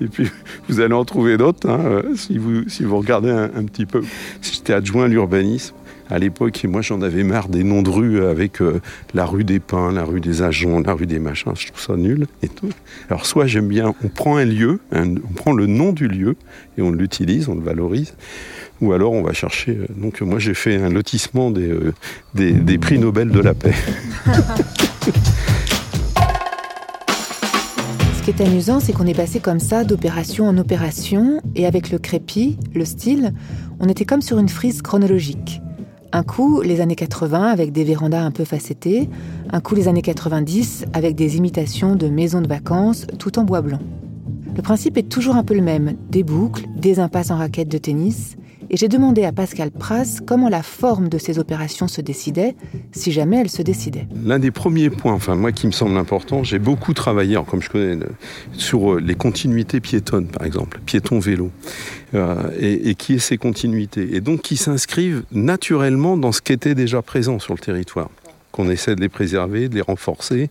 Et 0.00 0.06
puis, 0.06 0.30
vous 0.68 0.80
allez 0.80 0.94
en 0.94 1.04
trouver 1.04 1.36
d'autres, 1.36 1.68
hein, 1.68 1.80
euh, 1.84 2.14
si, 2.16 2.36
vous, 2.36 2.68
si 2.68 2.84
vous 2.84 2.98
regardez 2.98 3.30
un, 3.30 3.44
un 3.44 3.64
petit 3.64 3.86
peu. 3.86 4.02
J'étais 4.42 4.74
adjoint 4.74 5.04
à 5.04 5.08
l'urbanisme 5.08 5.74
à 6.10 6.18
l'époque, 6.18 6.64
moi 6.64 6.80
j'en 6.80 7.02
avais 7.02 7.22
marre 7.22 7.48
des 7.48 7.64
noms 7.64 7.82
de 7.82 7.90
rues 7.90 8.24
avec 8.24 8.62
euh, 8.62 8.80
la 9.14 9.26
rue 9.26 9.44
des 9.44 9.60
Pins, 9.60 9.92
la 9.92 10.04
rue 10.04 10.20
des 10.20 10.42
Agents, 10.42 10.80
la 10.80 10.94
rue 10.94 11.06
des 11.06 11.18
Machins, 11.18 11.52
je 11.56 11.66
trouve 11.68 11.80
ça 11.80 11.96
nul 11.96 12.26
et 12.42 12.48
tout. 12.48 12.70
Alors 13.10 13.26
soit 13.26 13.46
j'aime 13.46 13.68
bien, 13.68 13.94
on 14.02 14.08
prend 14.08 14.36
un 14.36 14.44
lieu, 14.44 14.80
on 14.92 15.14
prend 15.34 15.52
le 15.52 15.66
nom 15.66 15.92
du 15.92 16.08
lieu 16.08 16.36
et 16.78 16.82
on 16.82 16.90
l'utilise, 16.90 17.48
on 17.48 17.54
le 17.54 17.62
valorise, 17.62 18.14
ou 18.80 18.92
alors 18.92 19.12
on 19.12 19.22
va 19.22 19.32
chercher. 19.32 19.72
Euh, 19.72 19.86
donc 19.96 20.20
moi 20.22 20.38
j'ai 20.38 20.54
fait 20.54 20.76
un 20.76 20.88
lotissement 20.88 21.50
des, 21.50 21.68
euh, 21.68 21.92
des, 22.34 22.52
des 22.52 22.78
prix 22.78 22.98
Nobel 22.98 23.30
de 23.30 23.40
la 23.40 23.54
paix. 23.54 23.74
Ce 28.14 28.22
qui 28.22 28.42
est 28.42 28.46
amusant, 28.46 28.80
c'est 28.80 28.92
qu'on 28.92 29.06
est 29.06 29.14
passé 29.14 29.40
comme 29.40 29.60
ça 29.60 29.84
d'opération 29.84 30.46
en 30.48 30.58
opération, 30.58 31.40
et 31.54 31.66
avec 31.66 31.90
le 31.90 31.98
crépi, 31.98 32.58
le 32.74 32.84
style, 32.84 33.32
on 33.80 33.88
était 33.88 34.04
comme 34.04 34.20
sur 34.20 34.38
une 34.38 34.50
frise 34.50 34.82
chronologique. 34.82 35.62
Un 36.10 36.22
coup, 36.22 36.62
les 36.62 36.80
années 36.80 36.94
80 36.94 37.42
avec 37.42 37.70
des 37.70 37.84
vérandas 37.84 38.22
un 38.22 38.30
peu 38.30 38.44
facettées, 38.44 39.10
un 39.50 39.60
coup, 39.60 39.74
les 39.74 39.88
années 39.88 40.02
90 40.02 40.86
avec 40.94 41.14
des 41.14 41.36
imitations 41.36 41.96
de 41.96 42.08
maisons 42.08 42.40
de 42.40 42.48
vacances 42.48 43.06
tout 43.18 43.38
en 43.38 43.44
bois 43.44 43.60
blanc. 43.60 43.80
Le 44.56 44.62
principe 44.62 44.96
est 44.96 45.08
toujours 45.08 45.36
un 45.36 45.44
peu 45.44 45.54
le 45.54 45.60
même, 45.60 45.96
des 46.10 46.22
boucles, 46.22 46.64
des 46.76 46.98
impasses 46.98 47.30
en 47.30 47.36
raquettes 47.36 47.68
de 47.68 47.78
tennis 47.78 48.36
et 48.70 48.76
j'ai 48.76 48.88
demandé 48.88 49.24
à 49.24 49.32
Pascal 49.32 49.70
Pras 49.70 50.20
comment 50.26 50.48
la 50.48 50.62
forme 50.62 51.08
de 51.08 51.18
ces 51.18 51.38
opérations 51.38 51.88
se 51.88 52.00
décidait, 52.00 52.54
si 52.92 53.12
jamais 53.12 53.38
elle 53.38 53.48
se 53.48 53.62
décidait. 53.62 54.06
L'un 54.24 54.38
des 54.38 54.50
premiers 54.50 54.90
points, 54.90 55.14
enfin 55.14 55.34
moi 55.34 55.52
qui 55.52 55.66
me 55.66 55.72
semble 55.72 55.96
important, 55.96 56.44
j'ai 56.44 56.58
beaucoup 56.58 56.92
travaillé, 56.94 57.38
comme 57.46 57.62
je 57.62 57.70
connais, 57.70 57.98
sur 58.52 58.94
euh, 58.94 59.00
les 59.00 59.14
continuités 59.14 59.80
piétonnes 59.80 60.28
par 60.28 60.46
exemple, 60.46 60.80
piéton-vélo, 60.84 61.50
euh, 62.14 62.50
et, 62.58 62.94
qui 62.94 63.14
est 63.14 63.18
ces 63.18 63.38
continuités, 63.38 64.16
et 64.16 64.20
donc 64.20 64.42
qui 64.42 64.56
s'inscrivent 64.56 65.24
naturellement 65.32 66.16
dans 66.16 66.32
ce 66.32 66.40
qui 66.40 66.52
était 66.52 66.74
déjà 66.74 67.02
présent 67.02 67.38
sur 67.38 67.54
le 67.54 67.60
territoire, 67.60 68.10
qu'on 68.52 68.70
essaie 68.70 68.94
de 68.94 69.00
les 69.00 69.08
préserver, 69.08 69.68
de 69.68 69.74
les 69.74 69.82
renforcer, 69.82 70.50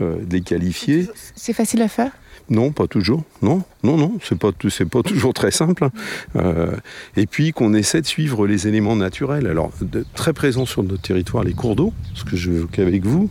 euh, 0.00 0.16
de 0.24 0.34
les 0.34 0.42
qualifier. 0.42 1.08
C'est 1.34 1.52
facile 1.52 1.82
à 1.82 1.88
faire? 1.88 2.12
Non, 2.50 2.72
pas 2.72 2.86
toujours. 2.86 3.22
Non, 3.40 3.62
non, 3.82 3.96
non, 3.96 4.18
c'est 4.22 4.38
pas, 4.38 4.50
pas 4.52 5.02
toujours 5.02 5.34
très 5.34 5.50
simple. 5.50 5.88
Euh, 6.36 6.76
et 7.16 7.26
puis 7.26 7.52
qu'on 7.52 7.74
essaie 7.74 8.00
de 8.00 8.06
suivre 8.06 8.46
les 8.46 8.68
éléments 8.68 8.96
naturels. 8.96 9.46
Alors, 9.46 9.72
très 10.14 10.32
présents 10.32 10.66
sur 10.66 10.82
notre 10.82 11.02
territoire, 11.02 11.44
les 11.44 11.54
cours 11.54 11.76
d'eau, 11.76 11.92
ce 12.14 12.24
que 12.24 12.36
je 12.36 12.52
avec 12.78 13.04
vous. 13.04 13.30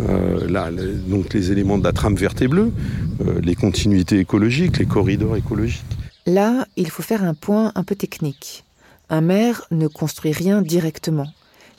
Euh, 0.00 0.48
là, 0.48 0.70
donc 1.06 1.32
les 1.32 1.50
éléments 1.52 1.78
de 1.78 1.84
la 1.84 1.92
trame 1.92 2.14
verte 2.14 2.42
et 2.42 2.48
bleue, 2.48 2.72
euh, 3.20 3.40
les 3.42 3.54
continuités 3.54 4.18
écologiques, 4.18 4.78
les 4.78 4.86
corridors 4.86 5.36
écologiques. 5.36 5.84
Là, 6.26 6.66
il 6.76 6.88
faut 6.88 7.02
faire 7.02 7.24
un 7.24 7.34
point 7.34 7.72
un 7.74 7.82
peu 7.82 7.96
technique. 7.96 8.64
Un 9.10 9.20
maire 9.20 9.62
ne 9.70 9.88
construit 9.88 10.32
rien 10.32 10.62
directement 10.62 11.28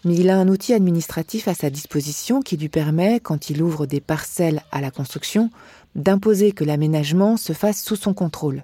mais 0.05 0.15
il 0.15 0.29
a 0.29 0.37
un 0.37 0.47
outil 0.47 0.73
administratif 0.73 1.47
à 1.47 1.53
sa 1.53 1.69
disposition 1.69 2.41
qui 2.41 2.57
lui 2.57 2.69
permet, 2.69 3.19
quand 3.19 3.49
il 3.49 3.61
ouvre 3.61 3.85
des 3.85 4.01
parcelles 4.01 4.61
à 4.71 4.81
la 4.81 4.91
construction, 4.91 5.49
d'imposer 5.95 6.51
que 6.51 6.63
l'aménagement 6.63 7.37
se 7.37 7.53
fasse 7.53 7.83
sous 7.83 7.95
son 7.95 8.13
contrôle. 8.13 8.63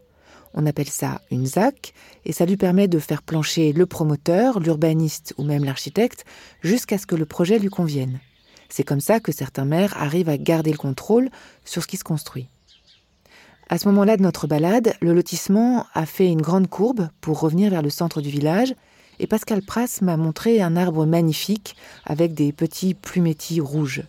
On 0.53 0.65
appelle 0.65 0.89
ça 0.89 1.21
une 1.29 1.45
ZAC, 1.45 1.93
et 2.25 2.33
ça 2.33 2.45
lui 2.45 2.57
permet 2.57 2.87
de 2.87 2.99
faire 2.99 3.21
plancher 3.21 3.71
le 3.71 3.85
promoteur, 3.85 4.59
l'urbaniste 4.59 5.33
ou 5.37 5.43
même 5.43 5.63
l'architecte, 5.63 6.25
jusqu'à 6.61 6.97
ce 6.97 7.05
que 7.05 7.15
le 7.15 7.25
projet 7.25 7.59
lui 7.59 7.69
convienne. 7.69 8.19
C'est 8.67 8.83
comme 8.83 9.01
ça 9.01 9.19
que 9.19 9.31
certains 9.31 9.65
maires 9.65 9.95
arrivent 9.97 10.29
à 10.29 10.37
garder 10.37 10.71
le 10.71 10.77
contrôle 10.77 11.29
sur 11.65 11.83
ce 11.83 11.87
qui 11.87 11.97
se 11.97 12.03
construit. 12.03 12.49
À 13.69 13.77
ce 13.77 13.87
moment-là 13.89 14.17
de 14.17 14.23
notre 14.23 14.47
balade, 14.47 14.93
le 14.99 15.13
lotissement 15.13 15.85
a 15.93 16.07
fait 16.07 16.27
une 16.27 16.41
grande 16.41 16.67
courbe 16.67 17.09
pour 17.21 17.39
revenir 17.39 17.69
vers 17.69 17.83
le 17.83 17.91
centre 17.91 18.21
du 18.21 18.29
village, 18.29 18.73
et 19.19 19.27
Pascal 19.27 19.61
Pras 19.61 19.99
m'a 20.01 20.17
montré 20.17 20.61
un 20.61 20.75
arbre 20.75 21.05
magnifique 21.05 21.75
avec 22.05 22.33
des 22.33 22.51
petits 22.51 22.95
plumétis 22.95 23.59
rouges. 23.59 24.03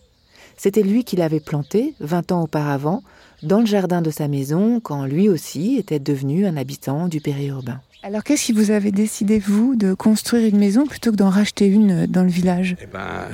C'était 0.63 0.83
lui 0.83 1.05
qui 1.05 1.17
l'avait 1.17 1.41
planté, 1.41 1.95
vingt 2.01 2.33
ans 2.33 2.43
auparavant, 2.43 3.03
dans 3.43 3.61
le 3.61 3.65
jardin 3.65 4.03
de 4.03 4.11
sa 4.11 4.29
maison, 4.29 4.79
quand 4.79 5.07
lui 5.07 5.31
aussi 5.31 5.77
était 5.79 5.99
devenu 5.99 6.45
un 6.45 6.55
habitant 6.59 7.09
du 7.09 7.23
périurbain. 7.23 7.81
Alors 8.03 8.23
qu'est-ce 8.23 8.45
qui 8.45 8.53
vous 8.53 8.71
avez 8.71 8.93
décidé, 8.93 9.39
vous, 9.39 9.75
de 9.75 9.95
construire 9.95 10.47
une 10.47 10.59
maison 10.59 10.87
plutôt 10.87 11.13
que 11.13 11.17
d'en 11.17 11.31
racheter 11.31 11.65
une 11.65 12.05
dans 12.05 12.25
le 12.25 12.29
village? 12.29 12.77
Eh 12.83 12.85
ben, 12.85 13.25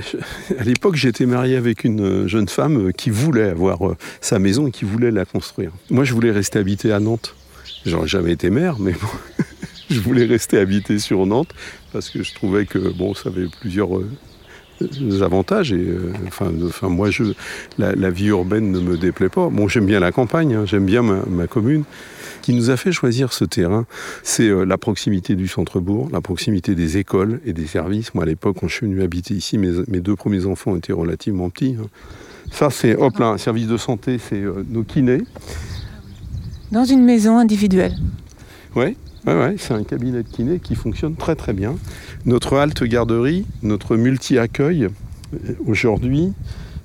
À 0.56 0.62
l'époque, 0.62 0.94
j'étais 0.94 1.26
marié 1.26 1.56
avec 1.56 1.82
une 1.82 2.28
jeune 2.28 2.46
femme 2.46 2.92
qui 2.92 3.10
voulait 3.10 3.48
avoir 3.48 3.88
euh, 3.88 3.96
sa 4.20 4.38
maison 4.38 4.68
et 4.68 4.70
qui 4.70 4.84
voulait 4.84 5.10
la 5.10 5.24
construire. 5.24 5.72
Moi, 5.90 6.04
je 6.04 6.14
voulais 6.14 6.30
rester 6.30 6.60
habité 6.60 6.92
à 6.92 7.00
Nantes. 7.00 7.34
J'aurais 7.84 8.06
jamais 8.06 8.30
été 8.30 8.50
maire, 8.50 8.78
mais 8.78 8.92
bon, 8.92 9.44
je 9.90 9.98
voulais 9.98 10.26
rester 10.26 10.58
habité 10.58 11.00
sur 11.00 11.26
Nantes 11.26 11.52
parce 11.92 12.08
que 12.08 12.22
je 12.22 12.32
trouvais 12.34 12.66
que 12.66 12.78
bon, 12.78 13.14
ça 13.14 13.30
avait 13.30 13.48
plusieurs 13.60 13.96
euh, 13.96 14.08
avantages. 15.22 15.72
Et, 15.72 15.76
euh, 15.76 16.12
enfin, 16.26 16.50
enfin, 16.64 16.88
moi, 16.88 17.10
je, 17.10 17.24
la, 17.78 18.10
vie 18.10 18.26
urbaine 18.26 18.70
ne 18.70 18.80
me 18.80 18.96
déplaît 18.96 19.28
pas. 19.28 19.48
Bon, 19.48 19.68
j'aime 19.68 19.86
bien 19.86 20.00
la 20.00 20.12
campagne, 20.12 20.54
hein, 20.54 20.64
j'aime 20.66 20.86
bien 20.86 21.02
ma, 21.02 21.46
commune. 21.46 21.84
Ce 22.36 22.40
qui 22.42 22.54
nous 22.54 22.70
a 22.70 22.76
fait 22.76 22.92
choisir 22.92 23.32
ce 23.32 23.44
terrain, 23.44 23.86
c'est 24.22 24.48
euh, 24.48 24.64
la 24.64 24.78
proximité 24.78 25.34
du 25.34 25.48
centre-bourg, 25.48 26.08
la 26.12 26.20
proximité 26.20 26.74
des 26.74 26.96
écoles 26.96 27.40
et 27.44 27.52
des 27.52 27.66
services. 27.66 28.14
Moi, 28.14 28.24
à 28.24 28.26
l'époque, 28.26 28.58
quand 28.60 28.68
je 28.68 28.74
suis 28.74 28.86
venu 28.86 29.02
habiter 29.02 29.34
ici, 29.34 29.58
mes, 29.58 29.72
mes 29.88 30.00
deux 30.00 30.14
premiers 30.14 30.46
enfants 30.46 30.76
étaient 30.76 30.92
relativement 30.92 31.50
petits. 31.50 31.76
Hein. 31.80 31.88
Ça, 32.52 32.70
c'est, 32.70 32.94
hop 32.94 33.18
là, 33.18 33.26
un 33.26 33.38
service 33.38 33.66
de 33.66 33.76
santé, 33.76 34.18
c'est 34.18 34.40
euh, 34.40 34.64
nos 34.68 34.84
kinés. 34.84 35.22
Dans 36.70 36.84
une 36.84 37.04
maison 37.04 37.38
individuelle 37.38 37.94
Oui, 38.74 38.96
Ouais, 39.26 39.56
c'est 39.58 39.74
un 39.74 39.82
cabinet 39.82 40.22
de 40.22 40.28
kiné 40.28 40.60
qui 40.60 40.76
fonctionne 40.76 41.16
très 41.16 41.34
très 41.34 41.52
bien. 41.52 41.74
Notre 42.26 42.56
halte 42.56 42.84
garderie, 42.84 43.44
notre 43.62 43.96
multi-accueil, 43.96 44.84
euh, 44.84 45.52
aujourd'hui, 45.66 46.32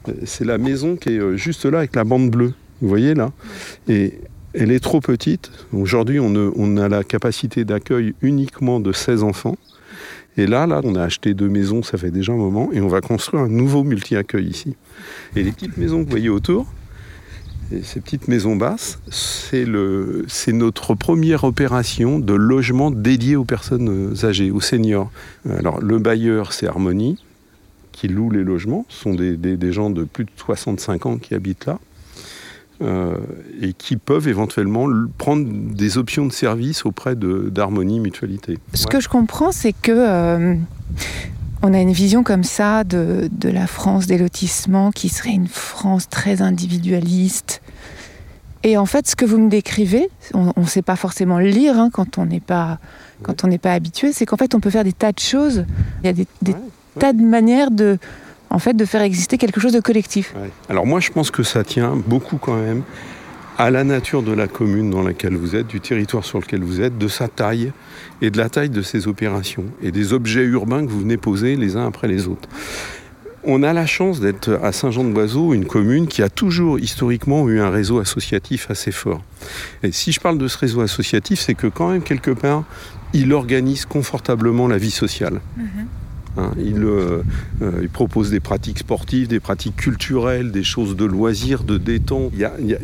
euh, 0.09 0.13
c'est 0.25 0.45
la 0.45 0.57
maison 0.57 0.95
qui 0.95 1.09
est 1.09 1.19
euh, 1.19 1.37
juste 1.37 1.65
là 1.65 1.79
avec 1.79 1.95
la 1.95 2.03
bande 2.03 2.31
bleue. 2.31 2.53
Vous 2.81 2.87
voyez 2.87 3.13
là 3.13 3.31
Et 3.87 4.19
elle 4.55 4.71
est 4.71 4.79
trop 4.79 5.01
petite. 5.01 5.51
Aujourd'hui, 5.71 6.19
on, 6.19 6.33
on, 6.35 6.77
a 6.77 6.89
la 6.89 7.03
capacité 7.03 7.63
d'accueil 7.63 8.15
uniquement 8.23 8.79
de 8.79 8.91
16 8.91 9.21
enfants. 9.21 9.55
Et 10.35 10.47
là, 10.47 10.65
là, 10.65 10.81
on 10.83 10.95
a 10.95 11.03
acheté 11.03 11.35
deux 11.35 11.49
maisons, 11.49 11.83
ça 11.83 11.99
fait 11.99 12.09
déjà 12.09 12.33
un 12.33 12.37
moment, 12.37 12.71
et 12.71 12.81
on 12.81 12.87
va 12.87 13.01
construire 13.01 13.43
un 13.43 13.49
nouveau 13.49 13.83
multi-accueil 13.83 14.47
ici. 14.47 14.75
Et 15.35 15.43
les 15.43 15.51
petites 15.51 15.77
maisons 15.77 15.99
que 15.99 16.05
vous 16.05 16.09
voyez 16.09 16.29
autour, 16.29 16.65
ces 17.83 17.99
petites 18.01 18.27
maisons 18.27 18.55
basses, 18.55 18.99
c'est 19.09 19.65
notre 20.53 20.93
première 20.95 21.43
opération 21.43 22.19
de 22.19 22.33
logement 22.33 22.91
dédié 22.91 23.35
aux 23.35 23.45
personnes 23.45 24.13
âgées, 24.23 24.51
aux 24.51 24.61
seniors. 24.61 25.11
Alors 25.49 25.79
le 25.81 25.99
bailleur, 25.99 26.53
c'est 26.53 26.67
Harmonie, 26.67 27.17
qui 27.91 28.07
loue 28.07 28.29
les 28.29 28.43
logements. 28.43 28.85
Ce 28.89 29.01
sont 29.03 29.13
des, 29.13 29.71
gens 29.71 29.89
de 29.89 30.03
plus 30.03 30.25
de 30.25 30.31
65 30.35 31.05
ans 31.05 31.17
qui 31.17 31.33
habitent 31.33 31.65
là. 31.65 31.79
Euh, 32.81 33.15
et 33.61 33.73
qui 33.73 33.95
peuvent 33.95 34.27
éventuellement 34.27 34.87
prendre 35.19 35.45
des 35.47 35.99
options 35.99 36.25
de 36.25 36.31
service 36.31 36.83
auprès 36.83 37.15
d'Harmonie 37.15 37.99
Mutualité. 37.99 38.57
Ce 38.73 38.87
que 38.87 38.99
je 38.99 39.07
comprends, 39.07 39.51
c'est 39.51 39.73
que 39.73 39.91
euh, 39.91 40.55
on 41.63 41.73
a 41.73 41.79
une 41.79 41.91
vision 41.91 42.23
comme 42.23 42.43
ça 42.43 42.83
de, 42.83 43.29
la 43.43 43.67
France 43.67 44.07
des 44.07 44.17
lotissements 44.17 44.91
qui 44.91 45.09
serait 45.09 45.31
une 45.31 45.47
France 45.47 46.09
très 46.09 46.41
individualiste. 46.41 47.61
Et 48.63 48.77
en 48.77 48.85
fait, 48.85 49.07
ce 49.07 49.15
que 49.15 49.25
vous 49.25 49.39
me 49.39 49.49
décrivez, 49.49 50.09
on 50.33 50.53
ne 50.55 50.65
sait 50.65 50.81
pas 50.83 50.95
forcément 50.95 51.39
lire 51.39 51.79
hein, 51.79 51.89
quand 51.91 52.17
on 52.17 52.25
n'est 52.25 52.39
pas 52.39 52.79
quand 53.23 53.43
on 53.43 53.47
n'est 53.47 53.59
pas 53.59 53.73
habitué, 53.73 54.13
c'est 54.13 54.25
qu'en 54.25 54.37
fait 54.37 54.55
on 54.55 54.59
peut 54.59 54.71
faire 54.71 54.83
des 54.83 54.93
tas 54.93 55.11
de 55.11 55.19
choses. 55.19 55.65
Il 56.03 56.07
y 56.07 56.09
a 56.09 56.13
des, 56.13 56.27
tas 56.99 57.13
de 57.13 57.21
manières 57.21 57.69
de 57.71 57.97
en 58.49 58.59
fait 58.59 58.73
de 58.73 58.85
faire 58.85 59.01
exister 59.01 59.37
quelque 59.37 59.59
chose 59.59 59.73
de 59.73 59.79
collectif. 59.79 60.35
Alors 60.69 60.85
moi, 60.85 60.99
je 60.99 61.09
pense 61.11 61.31
que 61.31 61.43
ça 61.43 61.63
tient 61.63 61.95
beaucoup 61.95 62.37
quand 62.37 62.55
même 62.55 62.83
à 63.61 63.69
la 63.69 63.83
nature 63.83 64.23
de 64.23 64.31
la 64.31 64.47
commune 64.47 64.89
dans 64.89 65.03
laquelle 65.03 65.35
vous 65.35 65.55
êtes, 65.55 65.67
du 65.67 65.79
territoire 65.79 66.25
sur 66.25 66.39
lequel 66.39 66.63
vous 66.63 66.81
êtes, 66.81 66.97
de 66.97 67.07
sa 67.07 67.27
taille 67.27 67.71
et 68.19 68.31
de 68.31 68.37
la 68.39 68.49
taille 68.49 68.71
de 68.71 68.81
ses 68.81 69.07
opérations 69.07 69.65
et 69.83 69.91
des 69.91 70.13
objets 70.13 70.41
urbains 70.41 70.83
que 70.83 70.89
vous 70.89 71.01
venez 71.01 71.17
poser 71.17 71.55
les 71.55 71.75
uns 71.75 71.85
après 71.85 72.07
les 72.07 72.27
autres. 72.27 72.49
On 73.43 73.61
a 73.61 73.71
la 73.71 73.85
chance 73.85 74.19
d'être 74.19 74.59
à 74.63 74.71
Saint-Jean-de-Boiseau, 74.71 75.53
une 75.53 75.65
commune 75.65 76.07
qui 76.07 76.23
a 76.23 76.29
toujours 76.29 76.79
historiquement 76.79 77.47
eu 77.49 77.59
un 77.59 77.69
réseau 77.69 77.99
associatif 77.99 78.71
assez 78.71 78.91
fort. 78.91 79.21
Et 79.83 79.91
si 79.91 80.11
je 80.11 80.19
parle 80.19 80.39
de 80.39 80.47
ce 80.47 80.57
réseau 80.57 80.81
associatif, 80.81 81.39
c'est 81.39 81.53
que 81.53 81.67
quand 81.67 81.91
même 81.91 82.01
quelque 82.01 82.31
part, 82.31 82.63
il 83.13 83.31
organise 83.31 83.85
confortablement 83.85 84.67
la 84.67 84.79
vie 84.79 84.89
sociale. 84.89 85.39
Mhm. 85.55 85.85
Hein, 86.37 86.51
euh, 86.57 87.21
euh, 87.61 87.79
il, 87.81 87.89
propose 87.89 88.31
des 88.31 88.39
pratiques 88.39 88.79
sportives, 88.79 89.27
des 89.27 89.39
pratiques 89.39 89.75
culturelles, 89.75 90.51
des 90.51 90.63
choses 90.63 90.95
de 90.95 91.05
loisirs, 91.05 91.63
de 91.63 91.77
détente. 91.77 92.31
Il 92.33 92.77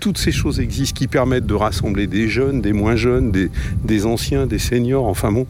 toutes 0.00 0.18
ces 0.18 0.32
choses 0.32 0.60
existent 0.60 0.96
qui 0.96 1.06
permettent 1.06 1.46
de 1.46 1.54
rassembler 1.54 2.06
des 2.06 2.28
jeunes, 2.28 2.62
des 2.62 2.72
moins 2.72 2.96
jeunes, 2.96 3.30
des, 3.30 4.06
anciens, 4.06 4.46
des 4.46 4.58
seniors, 4.58 5.04
enfin 5.04 5.32
bon. 5.32 5.46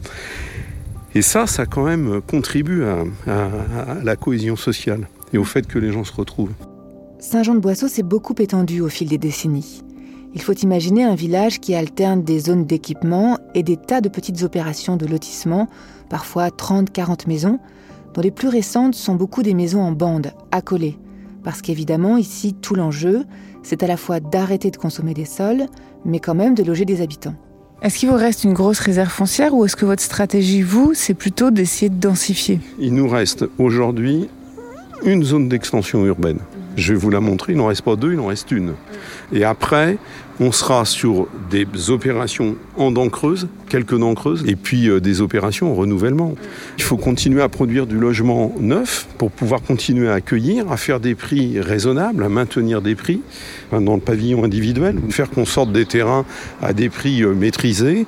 Et 1.13 1.21
ça, 1.21 1.47
ça 1.47 1.65
quand 1.65 1.85
même 1.85 2.21
contribue 2.27 2.83
à, 2.83 3.05
à 3.27 4.03
la 4.03 4.15
cohésion 4.17 4.57
sociale 4.57 5.07
et 5.31 5.37
au 5.37 5.45
fait 5.45 5.65
que 5.65 5.79
les 5.79 5.91
gens 5.91 6.03
se 6.03 6.13
retrouvent. 6.13 6.51
Saint-Jean-de-Boisseau 7.19 7.87
s'est 7.87 8.03
beaucoup 8.03 8.35
étendu 8.37 8.81
au 8.81 8.89
fil 8.89 9.07
des 9.07 9.17
décennies. 9.17 9.81
Il 10.35 10.41
faut 10.41 10.53
imaginer 10.53 11.03
un 11.03 11.15
village 11.15 11.61
qui 11.61 11.73
alterne 11.75 12.21
des 12.21 12.39
zones 12.39 12.65
d'équipement 12.65 13.39
et 13.55 13.63
des 13.63 13.77
tas 13.77 14.01
de 14.01 14.09
petites 14.09 14.43
opérations 14.43 14.97
de 14.97 15.05
lotissement 15.05 15.69
parfois 16.09 16.49
30-40 16.49 17.27
maisons, 17.27 17.59
dont 18.13 18.21
les 18.21 18.31
plus 18.31 18.49
récentes 18.49 18.95
sont 18.95 19.15
beaucoup 19.15 19.43
des 19.43 19.53
maisons 19.53 19.81
en 19.81 19.93
bande, 19.93 20.33
accolées. 20.51 20.99
Parce 21.43 21.61
qu'évidemment, 21.61 22.17
ici, 22.17 22.53
tout 22.53 22.75
l'enjeu, 22.75 23.23
c'est 23.63 23.81
à 23.81 23.87
la 23.87 23.97
fois 23.97 24.19
d'arrêter 24.19 24.71
de 24.71 24.77
consommer 24.77 25.13
des 25.13 25.25
sols, 25.25 25.67
mais 26.03 26.19
quand 26.19 26.35
même 26.35 26.53
de 26.53 26.63
loger 26.63 26.85
des 26.85 27.01
habitants. 27.01 27.35
Est-ce 27.81 27.99
qu'il 27.99 28.09
vous 28.09 28.15
reste 28.15 28.43
une 28.43 28.53
grosse 28.53 28.79
réserve 28.79 29.09
foncière 29.09 29.53
ou 29.53 29.63
est-ce 29.63 29.75
que 29.75 29.85
votre 29.85 30.03
stratégie, 30.03 30.61
vous, 30.61 30.93
c'est 30.93 31.13
plutôt 31.13 31.49
d'essayer 31.49 31.89
de 31.89 31.99
densifier? 31.99 32.59
Il 32.77 32.93
nous 32.93 33.07
reste 33.07 33.45
aujourd'hui 33.57 34.29
une 35.05 35.23
zone 35.23 35.47
d'extension 35.47 36.05
urbaine. 36.05 36.39
Je 36.75 36.93
vais 36.93 36.99
vous 36.99 37.09
la 37.09 37.21
montrer, 37.21 37.53
il 37.53 37.57
n'en 37.57 37.67
reste 37.67 37.83
pas 37.83 37.95
deux, 37.95 38.13
il 38.13 38.19
en 38.19 38.27
reste 38.27 38.51
une. 38.51 38.73
Et 39.31 39.43
après, 39.43 39.97
On 40.39 40.51
sera 40.51 40.83
sur 40.83 41.27
des 41.49 41.65
opérations 41.89 42.57
en 42.75 42.91
dents 42.91 43.07
creuses, 43.07 43.47
quelques 43.69 43.97
dents 43.97 44.13
creuses, 44.15 44.43
et 44.45 44.57
puis 44.57 44.89
euh, 44.89 44.99
des 44.99 45.21
opérations 45.21 45.71
en 45.71 45.75
renouvellement. 45.75 46.35
Il 46.77 46.83
faut 46.83 46.97
continuer 46.97 47.41
à 47.41 47.47
produire 47.47 47.87
du 47.87 47.97
logement 47.97 48.53
neuf 48.59 49.07
pour 49.17 49.31
pouvoir 49.31 49.61
continuer 49.61 50.09
à 50.09 50.13
accueillir, 50.15 50.69
à 50.69 50.75
faire 50.75 50.99
des 50.99 51.15
prix 51.15 51.61
raisonnables, 51.61 52.21
à 52.21 52.27
maintenir 52.27 52.81
des 52.81 52.95
prix 52.95 53.21
dans 53.71 53.95
le 53.95 54.01
pavillon 54.01 54.43
individuel, 54.43 54.97
faire 55.09 55.29
qu'on 55.29 55.45
sorte 55.45 55.71
des 55.71 55.85
terrains 55.85 56.25
à 56.61 56.73
des 56.73 56.89
prix 56.89 57.23
euh, 57.23 57.33
maîtrisés, 57.33 58.05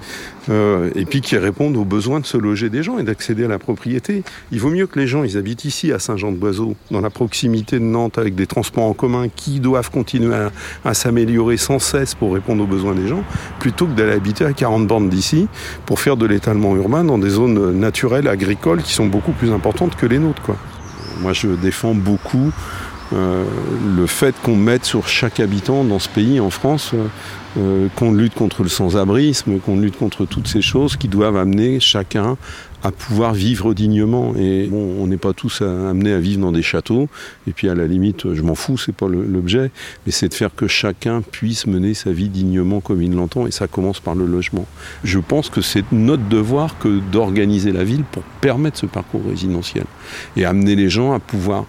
euh, 0.50 0.90
et 0.96 1.06
puis 1.06 1.22
qui 1.22 1.38
répondent 1.38 1.78
aux 1.78 1.86
besoins 1.86 2.20
de 2.20 2.26
se 2.26 2.38
loger 2.38 2.70
des 2.70 2.84
gens 2.84 3.00
et 3.00 3.04
d'accéder 3.04 3.46
à 3.46 3.48
la 3.48 3.60
propriété. 3.60 4.24
Il 4.52 4.60
vaut 4.60 4.70
mieux 4.70 4.88
que 4.88 5.00
les 5.00 5.08
gens, 5.08 5.24
ils 5.24 5.38
habitent 5.38 5.64
ici 5.64 5.94
à 5.94 6.00
Saint-Jean-de-Boiseau, 6.00 6.76
dans 6.92 7.02
la 7.02 7.10
proximité 7.10 7.80
de 7.80 7.86
Nantes, 7.86 8.18
avec 8.18 8.36
des 8.36 8.48
transports 8.58 8.86
en 8.86 8.94
commun 8.94 9.28
qui 9.30 9.60
doivent 9.60 9.92
continuer 9.92 10.36
à, 10.84 10.94
s'améliorer 10.96 11.58
sans 11.58 11.78
cesse 11.78 12.16
pour 12.16 12.34
répondre 12.34 12.64
aux 12.64 12.68
besoins 12.68 12.96
des 12.96 13.08
gens, 13.08 13.24
plutôt 13.60 13.86
que 13.86 13.92
d'aller 13.92 14.14
habiter 14.14 14.46
à 14.46 14.54
40 14.54 14.88
bandes 14.88 15.10
d'ici 15.10 15.48
pour 15.86 16.00
faire 16.00 16.18
de 16.18 16.26
l'étalement 16.26 16.76
urbain 16.76 17.04
dans 17.04 17.20
des 17.20 17.30
zones 17.30 17.80
naturelles, 17.80 18.28
agricoles, 18.28 18.82
qui 18.82 18.94
sont 18.94 19.06
beaucoup 19.06 19.34
plus 19.34 19.52
importantes 19.52 19.96
que 19.96 20.08
les 20.08 20.18
nôtres. 20.18 20.54
Moi, 21.22 21.34
je 21.34 21.50
défends 21.50 21.94
beaucoup 21.94 22.52
euh, 23.14 23.46
le 23.96 24.06
fait 24.06 24.36
qu'on 24.44 24.56
mette 24.56 24.86
sur 24.86 25.08
chaque 25.08 25.40
habitant 25.40 25.84
dans 25.84 26.00
ce 26.00 26.10
pays, 26.10 26.40
en 26.40 26.50
France, 26.50 26.92
euh, 26.94 27.08
euh, 27.58 27.88
qu'on 27.96 28.12
lutte 28.12 28.34
contre 28.34 28.64
le 28.64 28.70
sans-abrisme, 28.70 29.60
qu'on 29.60 29.78
lutte 29.78 29.98
contre 29.98 30.26
toutes 30.26 30.48
ces 30.48 30.62
choses 30.62 30.98
qui 30.98 31.08
doivent 31.08 31.38
amener 31.38 31.80
chacun 31.80 32.38
à 32.84 32.92
pouvoir 32.92 33.34
vivre 33.34 33.74
dignement. 33.74 34.34
Et 34.38 34.70
on 34.72 35.08
n'est 35.08 35.18
pas 35.18 35.34
tous 35.34 35.62
amenés 35.62 36.14
à 36.14 36.20
vivre 36.20 36.42
dans 36.42 36.52
des 36.52 36.62
châteaux. 36.62 37.10
Et 37.48 37.52
puis 37.52 37.70
à 37.70 37.76
la 37.76 37.88
limite, 37.88 38.34
je 38.34 38.42
m'en 38.42 38.56
fous, 38.56 38.78
c'est 38.78 38.96
pas 38.96 39.08
l'objet, 39.08 39.72
mais 40.06 40.12
c'est 40.12 40.30
de 40.30 40.34
faire 40.34 40.54
que 40.56 40.68
chacun 40.68 41.22
puisse 41.22 41.68
mener 41.68 41.94
sa 41.94 42.12
vie 42.12 42.30
dignement 42.30 42.80
comme 42.80 43.02
il 43.02 43.14
l'entend. 43.14 43.48
Et 43.48 43.52
ça 43.52 43.68
commence 43.68 44.00
par 44.00 44.16
le 44.16 44.26
logement. 44.26 44.66
Je 45.04 45.20
pense 45.20 45.50
que 45.50 45.62
c'est 45.62 45.84
notre 45.92 46.28
devoir 46.28 46.78
que 46.80 47.00
d'organiser 47.12 47.72
la 47.72 47.84
ville 47.84 48.04
pour 48.04 48.24
permettre 48.42 48.78
ce 48.78 48.86
parcours 48.86 49.22
résidentiel 49.28 49.86
et 50.36 50.46
amener 50.46 50.76
les 50.76 50.90
gens 50.90 51.14
à 51.14 51.20
pouvoir 51.20 51.66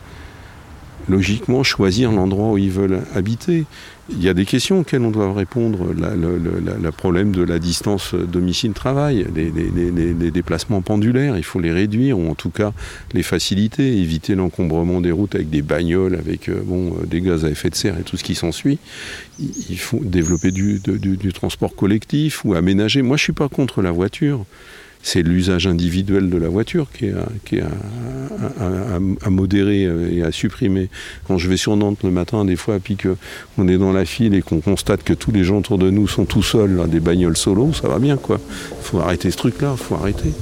logiquement 1.09 1.63
choisir 1.63 2.13
l'endroit 2.13 2.53
où 2.53 2.59
ils 2.59 2.71
veulent 2.71 3.03
habiter. 3.15 3.65
Il 4.11 4.23
y 4.23 4.29
a 4.29 4.35
des 4.35 4.47
questions 4.47 4.81
auxquelles 4.81 5.03
on 5.03 5.11
doit 5.11 5.33
répondre. 5.35 5.93
Le 5.93 6.91
problème 6.93 7.33
de 7.33 7.43
la 7.43 7.59
distance 7.59 8.15
domicile-travail, 8.15 9.27
les, 9.35 10.31
déplacements 10.31 10.81
pendulaires, 10.81 11.37
il 11.37 11.45
faut 11.45 11.61
les 11.61 11.73
réduire 11.73 12.19
ou 12.19 12.29
en 12.31 12.35
tout 12.35 12.51
cas 12.51 12.73
les 13.13 13.23
faciliter, 13.23 13.99
éviter 13.99 14.35
l'encombrement 14.35 15.01
des 15.01 15.13
routes 15.13 15.35
avec 15.35 15.51
des 15.51 15.63
bagnoles, 15.63 16.15
avec 16.15 16.49
euh, 16.49 16.61
bon, 16.65 16.95
euh, 16.95 17.07
des 17.07 17.21
gaz 17.21 17.45
à 17.45 17.51
effet 17.51 17.71
de 17.71 17.75
serre 17.75 17.99
et 17.99 18.03
tout 18.03 18.17
ce 18.17 18.25
qui 18.25 18.35
s'ensuit. 18.35 18.79
Il 19.39 19.79
faut 19.79 20.01
développer 20.03 20.51
du, 20.51 20.81
du, 20.81 21.33
transport 21.33 21.75
collectif 21.75 22.45
ou 22.45 22.55
aménager. 22.55 23.03
Moi, 23.03 23.17
je 23.17 23.23
ne 23.23 23.25
suis 23.25 23.33
pas 23.33 23.49
contre 23.49 23.83
la 23.83 23.91
voiture 23.91 24.45
c'est 25.03 25.23
l'usage 25.23 25.67
individuel 25.67 26.29
de 26.31 26.37
la 26.37 26.49
voiture 26.49 26.87
qui 26.93 27.07
est, 27.07 27.63
à, 27.63 29.31
modérer 29.31 29.89
et 30.13 30.23
à 30.23 30.33
supprimer. 30.33 30.89
Quand 31.27 31.39
je 31.39 31.49
vais 31.49 31.57
sur 31.57 31.77
Nantes 31.77 32.01
le 32.05 32.11
matin, 32.11 32.45
des 32.45 32.57
fois, 32.57 32.79
puis 32.79 32.97
qu'on 32.97 33.69
est 33.69 33.79
dans 33.79 33.93
la 33.93 34.05
file 34.05 34.35
et 34.35 34.43
qu'on 34.43 34.61
constate 34.61 35.03
que 35.03 35.13
tous 35.13 35.33
les 35.33 35.45
gens 35.45 35.59
autour 35.59 35.79
de 35.79 35.91
nous 35.91 36.09
sont 36.09 36.25
tout 36.25 36.43
seuls, 36.43 36.89
des 36.89 37.01
bagnoles 37.01 37.37
solo, 37.37 37.73
ça 37.73 37.89
va 37.89 37.99
bien, 37.99 38.17
quoi. 38.17 38.39
Il 38.81 38.85
faut 38.85 38.99
arrêter 38.99 39.31
ce 39.31 39.37
truc-là, 39.37 39.75
il 39.79 39.83
faut 39.83 39.95
arrêter. 39.95 40.33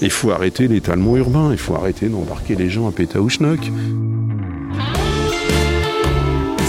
Il 0.00 0.10
faut 0.10 0.30
arrêter 0.30 0.68
l'étalement 0.68 1.16
urbain, 1.16 1.50
il 1.52 1.58
faut 1.58 1.74
arrêter 1.74 2.08
d'embarquer 2.08 2.54
les 2.54 2.70
gens 2.70 2.88
à 2.88 2.92
Pétaouchnok. 2.92 3.60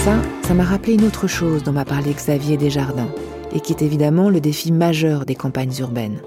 Ça, 0.03 0.21
ça 0.41 0.53
m'a 0.53 0.63
rappelé 0.63 0.93
une 0.93 1.05
autre 1.05 1.27
chose 1.27 1.63
dont 1.63 1.71
m'a 1.71 1.85
parlé 1.85 2.13
Xavier 2.13 2.57
Desjardins, 2.57 3.13
et 3.53 3.59
qui 3.59 3.73
est 3.73 3.81
évidemment 3.81 4.29
le 4.29 4.41
défi 4.41 4.71
majeur 4.71 5.25
des 5.25 5.35
campagnes 5.35 5.73
urbaines 5.79 6.19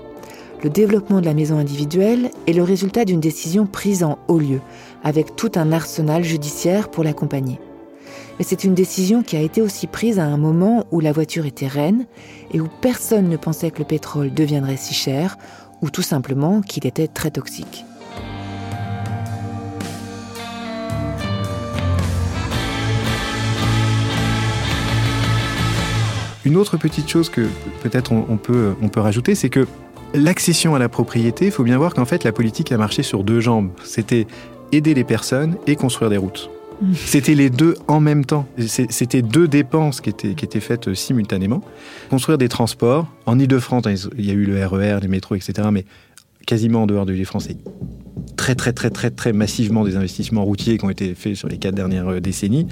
le 0.66 0.70
développement 0.70 1.20
de 1.20 1.26
la 1.26 1.32
maison 1.32 1.58
individuelle 1.58 2.32
est 2.49 2.52
le 2.52 2.64
résultat 2.64 3.04
d'une 3.04 3.20
décision 3.20 3.66
prise 3.66 4.02
en 4.02 4.18
haut 4.26 4.40
lieu, 4.40 4.61
avec 5.04 5.37
tout 5.37 5.52
un 5.54 5.70
arsenal 5.70 6.25
judiciaire 6.25 6.90
pour 6.90 7.04
l'accompagner. 7.04 7.61
Mais 8.37 8.44
c'est 8.44 8.64
une 8.64 8.75
décision 8.75 9.23
qui 9.23 9.37
a 9.37 9.40
été 9.40 9.62
aussi 9.62 9.87
prise 9.87 10.18
à 10.18 10.25
un 10.25 10.37
moment 10.37 10.85
où 10.90 10.99
la 10.99 11.12
voiture 11.12 11.46
était 11.46 11.68
reine 11.68 12.06
et 12.52 12.61
où 12.61 12.66
personne 12.80 13.28
ne 13.28 13.37
pensait 13.37 13.70
que 13.70 13.78
le 13.78 13.85
pétrole 13.85 14.35
deviendrait 14.35 14.76
si 14.76 14.92
cher, 14.92 15.38
ou 15.82 15.90
tout 15.90 16.02
simplement 16.02 16.62
qu'il 16.62 16.85
était 16.85 17.06
très 17.06 17.30
toxique. 17.30 17.85
Une 26.45 26.56
autre 26.56 26.76
petite 26.76 27.08
chose 27.08 27.28
que 27.28 27.47
peut-être 27.84 28.10
on, 28.10 28.36
peut, 28.36 28.75
on 28.82 28.88
peut 28.88 29.00
rajouter, 29.00 29.36
c'est 29.36 29.49
que 29.49 29.69
L'accession 30.16 30.74
à 30.74 30.78
la 30.78 30.88
propriété, 30.88 31.46
il 31.46 31.50
faut 31.50 31.62
bien 31.62 31.76
voir 31.76 31.92
qu'en 31.92 32.06
fait, 32.06 32.24
la 32.24 32.32
politique 32.32 32.72
a 32.72 32.78
marché 32.78 33.02
sur 33.02 33.22
deux 33.22 33.40
jambes. 33.40 33.70
C'était 33.84 34.26
aider 34.72 34.94
les 34.94 35.04
personnes 35.04 35.56
et 35.66 35.76
construire 35.76 36.10
des 36.10 36.16
routes. 36.16 36.50
Mmh. 36.80 36.92
C'était 36.94 37.34
les 37.34 37.50
deux 37.50 37.74
en 37.86 38.00
même 38.00 38.24
temps. 38.24 38.46
C'était 38.66 39.20
deux 39.20 39.46
dépenses 39.46 40.00
qui 40.00 40.08
étaient, 40.08 40.34
qui 40.34 40.44
étaient 40.46 40.60
faites 40.60 40.94
simultanément. 40.94 41.62
Construire 42.08 42.38
des 42.38 42.48
transports. 42.48 43.06
En 43.26 43.38
Ile-de-France, 43.38 43.84
il 44.16 44.24
y 44.24 44.30
a 44.30 44.34
eu 44.34 44.44
le 44.44 44.66
RER, 44.66 44.96
e 44.96 45.00
les 45.00 45.08
métros, 45.08 45.34
etc. 45.34 45.68
Mais 45.70 45.84
quasiment 46.46 46.84
en 46.84 46.86
dehors 46.86 47.04
de 47.04 47.12
l'Île-de-France, 47.12 47.48
très 48.36 48.54
très 48.54 48.72
très 48.72 48.90
très 48.90 49.10
très 49.10 49.32
massivement 49.32 49.84
des 49.84 49.96
investissements 49.96 50.44
routiers 50.44 50.78
qui 50.78 50.84
ont 50.84 50.90
été 50.90 51.14
faits 51.14 51.34
sur 51.34 51.48
les 51.48 51.58
quatre 51.58 51.74
dernières 51.74 52.08
euh, 52.08 52.20
décennies. 52.20 52.66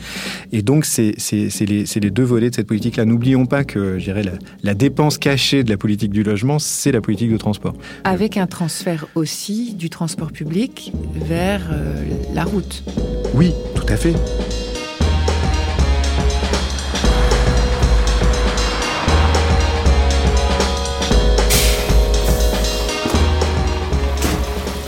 Et 0.52 0.62
donc 0.62 0.84
c'est 0.84 1.14
les, 1.30 1.84
les, 1.84 2.10
deux 2.10 2.22
volets 2.22 2.50
de 2.50 2.54
cette 2.54 2.66
politique-là. 2.66 3.04
N'oublions 3.04 3.46
pas 3.46 3.64
que 3.64 3.98
je 3.98 4.04
dirais, 4.04 4.22
la, 4.22 4.32
la, 4.62 4.74
dépense 4.74 5.18
cachée 5.18 5.64
de 5.64 5.70
la 5.70 5.76
politique 5.76 6.10
du 6.10 6.22
logement, 6.22 6.58
c'est 6.58 6.92
la 6.92 7.00
politique 7.00 7.30
de 7.30 7.36
transport. 7.36 7.74
Avec 8.04 8.36
un 8.36 8.46
transfert 8.46 9.06
aussi 9.14 9.74
du 9.74 9.90
transport 9.90 10.32
public 10.32 10.92
vers 11.14 11.68
euh, 11.72 11.94
la 12.34 12.44
route. 12.44 12.82
Oui, 13.34 13.52
tout 13.74 13.86
à 13.88 13.96
fait. 13.96 14.14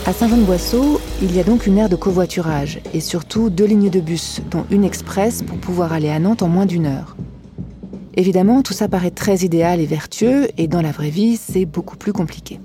À 0.07 0.13
Saint-Jean-de-Boisseau, 0.13 1.01
il 1.21 1.35
y 1.35 1.39
a 1.41 1.43
donc 1.43 1.67
une 1.67 1.77
aire 1.77 1.89
de 1.89 1.97
covoiturage 1.97 2.79
et 2.93 3.01
surtout 3.01 3.49
deux 3.49 3.65
lignes 3.65 3.89
de 3.89 3.99
bus, 3.99 4.39
dont 4.49 4.63
une 4.71 4.85
express 4.85 5.43
pour 5.43 5.57
pouvoir 5.57 5.91
aller 5.91 6.07
à 6.07 6.17
Nantes 6.17 6.43
en 6.43 6.47
moins 6.47 6.65
d'une 6.65 6.85
heure. 6.85 7.17
Évidemment, 8.13 8.61
tout 8.61 8.71
ça 8.71 8.87
paraît 8.87 9.11
très 9.11 9.39
idéal 9.39 9.81
et 9.81 9.85
vertueux, 9.85 10.47
et 10.57 10.69
dans 10.69 10.81
la 10.81 10.93
vraie 10.93 11.09
vie, 11.09 11.35
c'est 11.35 11.65
beaucoup 11.65 11.97
plus 11.97 12.13
compliqué. 12.13 12.61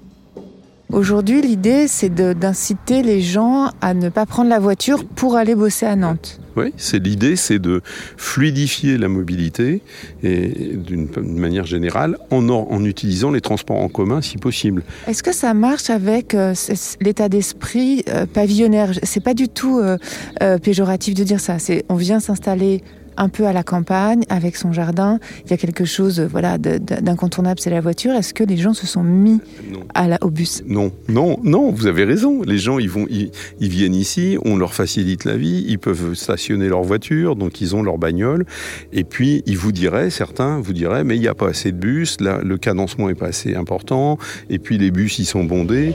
Aujourd'hui, 0.93 1.41
l'idée, 1.41 1.89
c'est 1.89 2.15
d'inciter 2.15 3.03
les 3.03 3.23
gens 3.23 3.71
à 3.81 3.95
ne 3.95 4.11
pas 4.11 4.27
prendre 4.27 4.51
la 4.51 4.59
voiture 4.59 5.07
pour 5.07 5.37
aller 5.37 5.55
bosser 5.55 5.87
à 5.87 5.97
Nantes. 5.97 6.39
Oui, 6.55 6.75
c'est 6.77 6.99
l'idée, 6.99 7.37
c'est 7.37 7.59
de 7.59 7.81
fluidifier 8.19 8.99
la 8.99 9.09
mobilité 9.09 9.81
et 10.23 10.77
d'une 10.77 11.09
manière 11.25 11.65
générale 11.65 12.19
en, 12.31 12.47
en, 12.51 12.85
utilisant 12.85 13.31
les 13.31 13.41
transports 13.41 13.81
en 13.81 13.89
commun 13.89 14.21
si 14.21 14.37
possible. 14.37 14.83
Est-ce 15.09 15.23
que 15.23 15.33
ça 15.33 15.55
marche 15.55 15.89
avec 15.89 16.35
euh, 16.35 16.53
l'état 17.01 17.31
d'esprit 17.31 18.05
euh, 18.09 18.27
pavillonnaire? 18.27 18.93
C'est 19.03 19.25
pas 19.25 19.33
du 19.33 19.49
tout 19.49 19.81
euh, 19.81 19.97
péjoratif 20.59 21.15
de 21.15 21.25
dire 21.25 21.41
ça. 21.41 21.59
C'est 21.59 21.87
on 21.89 21.95
vient 21.95 22.21
s'installer 22.21 22.83
un 23.17 23.29
peu 23.29 23.47
à 23.47 23.53
la 23.53 23.63
campagne, 23.63 24.23
avec 24.29 24.57
son 24.57 24.73
jardin. 24.73 25.19
Il 25.45 25.51
y 25.51 25.55
a 25.55 25.57
quelque 25.57 25.85
chose 25.85 26.21
voilà, 26.21 26.59
d'incontournable, 26.59 27.61
c'est 27.61 27.71
la 27.71 27.81
voiture. 27.81 28.13
Est-ce 28.13 28.35
que 28.35 28.45
les 28.45 28.57
gens 28.57 28.75
se 28.75 28.87
sont 28.87 29.03
mis 29.03 29.41
à 29.95 30.09
la, 30.09 30.19
au 30.23 30.31
bus? 30.31 30.63
Non, 30.67 30.93
non, 31.09 31.39
non, 31.43 31.71
vous 31.71 31.87
avez 31.87 32.05
raison. 32.05 32.43
Les 32.43 32.59
gens, 32.59 32.79
ils, 32.79 32.91
vont, 32.91 33.07
ils, 33.11 33.31
viennent 33.61 33.95
ici, 33.95 34.39
on 34.45 34.57
leur 34.57 34.75
facilite 34.75 35.25
la 35.25 35.37
vie, 35.37 35.65
ils 35.69 35.79
peuvent 35.79 36.15
stationner 36.15 36.69
leur 36.69 36.83
voiture, 36.83 37.37
donc 37.37 37.61
ils 37.61 37.77
ont 37.77 37.83
leur 37.83 37.99
bagnole. 37.99 38.45
Et 38.93 39.05
puis, 39.05 39.43
ils 39.47 39.59
vous 39.59 39.73
diraient, 39.73 40.11
certains 40.11 40.61
vous 40.61 40.73
diraient, 40.73 41.05
mais 41.05 41.17
il 41.17 41.21
n'y 41.21 41.29
a 41.29 41.35
pas 41.35 41.49
assez 41.49 41.73
de 41.73 41.79
bus, 41.79 42.21
là, 42.21 42.41
le 42.43 42.57
cadencement 42.59 43.09
n'est 43.09 43.15
pas 43.15 43.29
assez 43.29 43.55
important, 43.55 44.19
et 44.51 44.59
puis 44.59 44.79
les 44.79 44.91
bus, 44.91 45.19
ils 45.19 45.27
sont 45.27 45.45
bondés. 45.45 45.95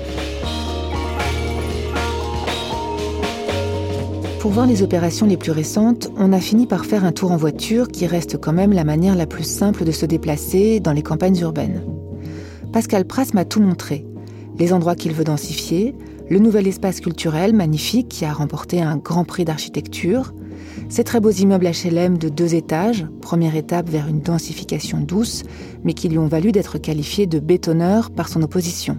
Pour 4.47 4.53
voir 4.53 4.65
les 4.65 4.81
opérations 4.81 5.25
les 5.25 5.35
plus 5.35 5.51
récentes, 5.51 6.09
on 6.15 6.31
a 6.31 6.39
fini 6.39 6.67
par 6.67 6.85
faire 6.85 7.03
un 7.03 7.11
tour 7.11 7.33
en 7.33 7.35
voiture 7.35 7.89
qui 7.89 8.07
reste 8.07 8.37
quand 8.37 8.53
même 8.53 8.71
la 8.71 8.85
manière 8.85 9.17
la 9.17 9.25
plus 9.25 9.43
simple 9.43 9.83
de 9.83 9.91
se 9.91 10.05
déplacer 10.05 10.79
dans 10.79 10.93
les 10.93 11.03
campagnes 11.03 11.37
urbaines. 11.39 11.83
Pascal 12.71 13.03
Pras 13.03 13.25
m'a 13.33 13.43
tout 13.43 13.59
montré. 13.59 14.05
Les 14.57 14.71
endroits 14.71 14.95
qu'il 14.95 15.11
veut 15.11 15.25
densifier, 15.25 15.95
le 16.29 16.39
nouvel 16.39 16.65
espace 16.65 17.01
culturel 17.01 17.53
magnifique 17.53 18.07
qui 18.07 18.23
a 18.23 18.31
remporté 18.31 18.81
un 18.81 18.95
grand 18.95 19.25
prix 19.25 19.43
d'architecture, 19.43 20.33
ces 20.87 21.03
très 21.03 21.19
beaux 21.19 21.29
immeubles 21.29 21.67
HLM 21.67 22.17
de 22.17 22.29
deux 22.29 22.55
étages, 22.55 23.05
première 23.19 23.57
étape 23.57 23.89
vers 23.89 24.07
une 24.07 24.21
densification 24.21 25.01
douce, 25.01 25.43
mais 25.83 25.93
qui 25.93 26.07
lui 26.07 26.19
ont 26.19 26.27
valu 26.27 26.53
d'être 26.53 26.77
qualifié 26.77 27.27
de 27.27 27.39
bétonneur 27.39 28.11
par 28.11 28.29
son 28.29 28.41
opposition. 28.43 28.97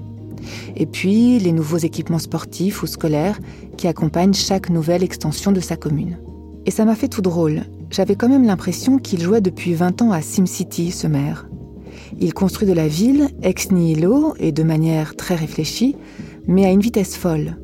Et 0.77 0.87
puis 0.87 1.39
les 1.39 1.53
nouveaux 1.53 1.79
équipements 1.79 2.19
sportifs 2.19 2.83
ou 2.83 2.87
scolaires 2.87 3.39
qui 3.77 3.89
accompagnent 3.89 4.35
chaque 4.35 4.71
nouvelle 4.71 5.03
extension 5.03 5.53
de 5.53 5.61
sa 5.61 5.77
commune. 5.77 6.19
Et 6.67 6.71
ça 6.71 6.85
m'a 6.85 6.95
fait 6.95 7.09
tout 7.09 7.23
drôle. 7.23 7.63
j'avais 7.91 8.15
quand 8.15 8.29
même 8.29 8.45
l'impression 8.45 8.99
qu'il 8.99 9.23
jouait 9.23 9.41
depuis 9.41 9.75
20 9.75 10.03
ans 10.03 10.13
à 10.13 10.21
SimCity, 10.21 10.91
ce 10.91 11.07
maire. 11.07 11.49
Il 12.21 12.35
construit 12.35 12.69
de 12.69 12.73
la 12.73 12.89
ville 12.89 13.29
ex 13.43 13.71
nihilo 13.71 14.35
et 14.39 14.53
de 14.53 14.63
manière 14.63 15.17
très 15.17 15.35
réfléchie, 15.35 15.97
mais 16.47 16.67
à 16.67 16.71
une 16.71 16.81
vitesse 16.81 17.17
folle. 17.17 17.57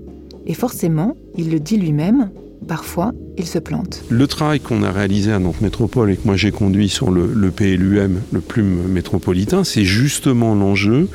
Et 0.46 0.54
forcément, 0.54 1.16
il 1.36 1.50
le 1.50 1.60
dit 1.60 1.76
lui-même, 1.76 2.30
parfois, 2.66 3.12
il 3.36 3.46
se 3.46 3.58
plante. 3.58 4.02
Le 4.08 4.26
travail 4.26 4.60
qu'on 4.60 4.82
a 4.82 4.92
réalisé 4.92 5.32
à 5.32 5.38
Nantes 5.38 5.60
Métropole 5.60 6.10
et 6.10 6.16
que 6.16 6.26
moi 6.26 6.36
j'ai 6.36 6.52
conduit 6.52 6.88
sur 6.88 7.10
le, 7.10 7.50
PLUM, 7.50 8.20
le 8.32 8.40
plume 8.40 8.88
métropolitain, 8.88 9.64
c'est 9.64 9.84
justement 9.84 10.54
l'enjeu 10.54 11.08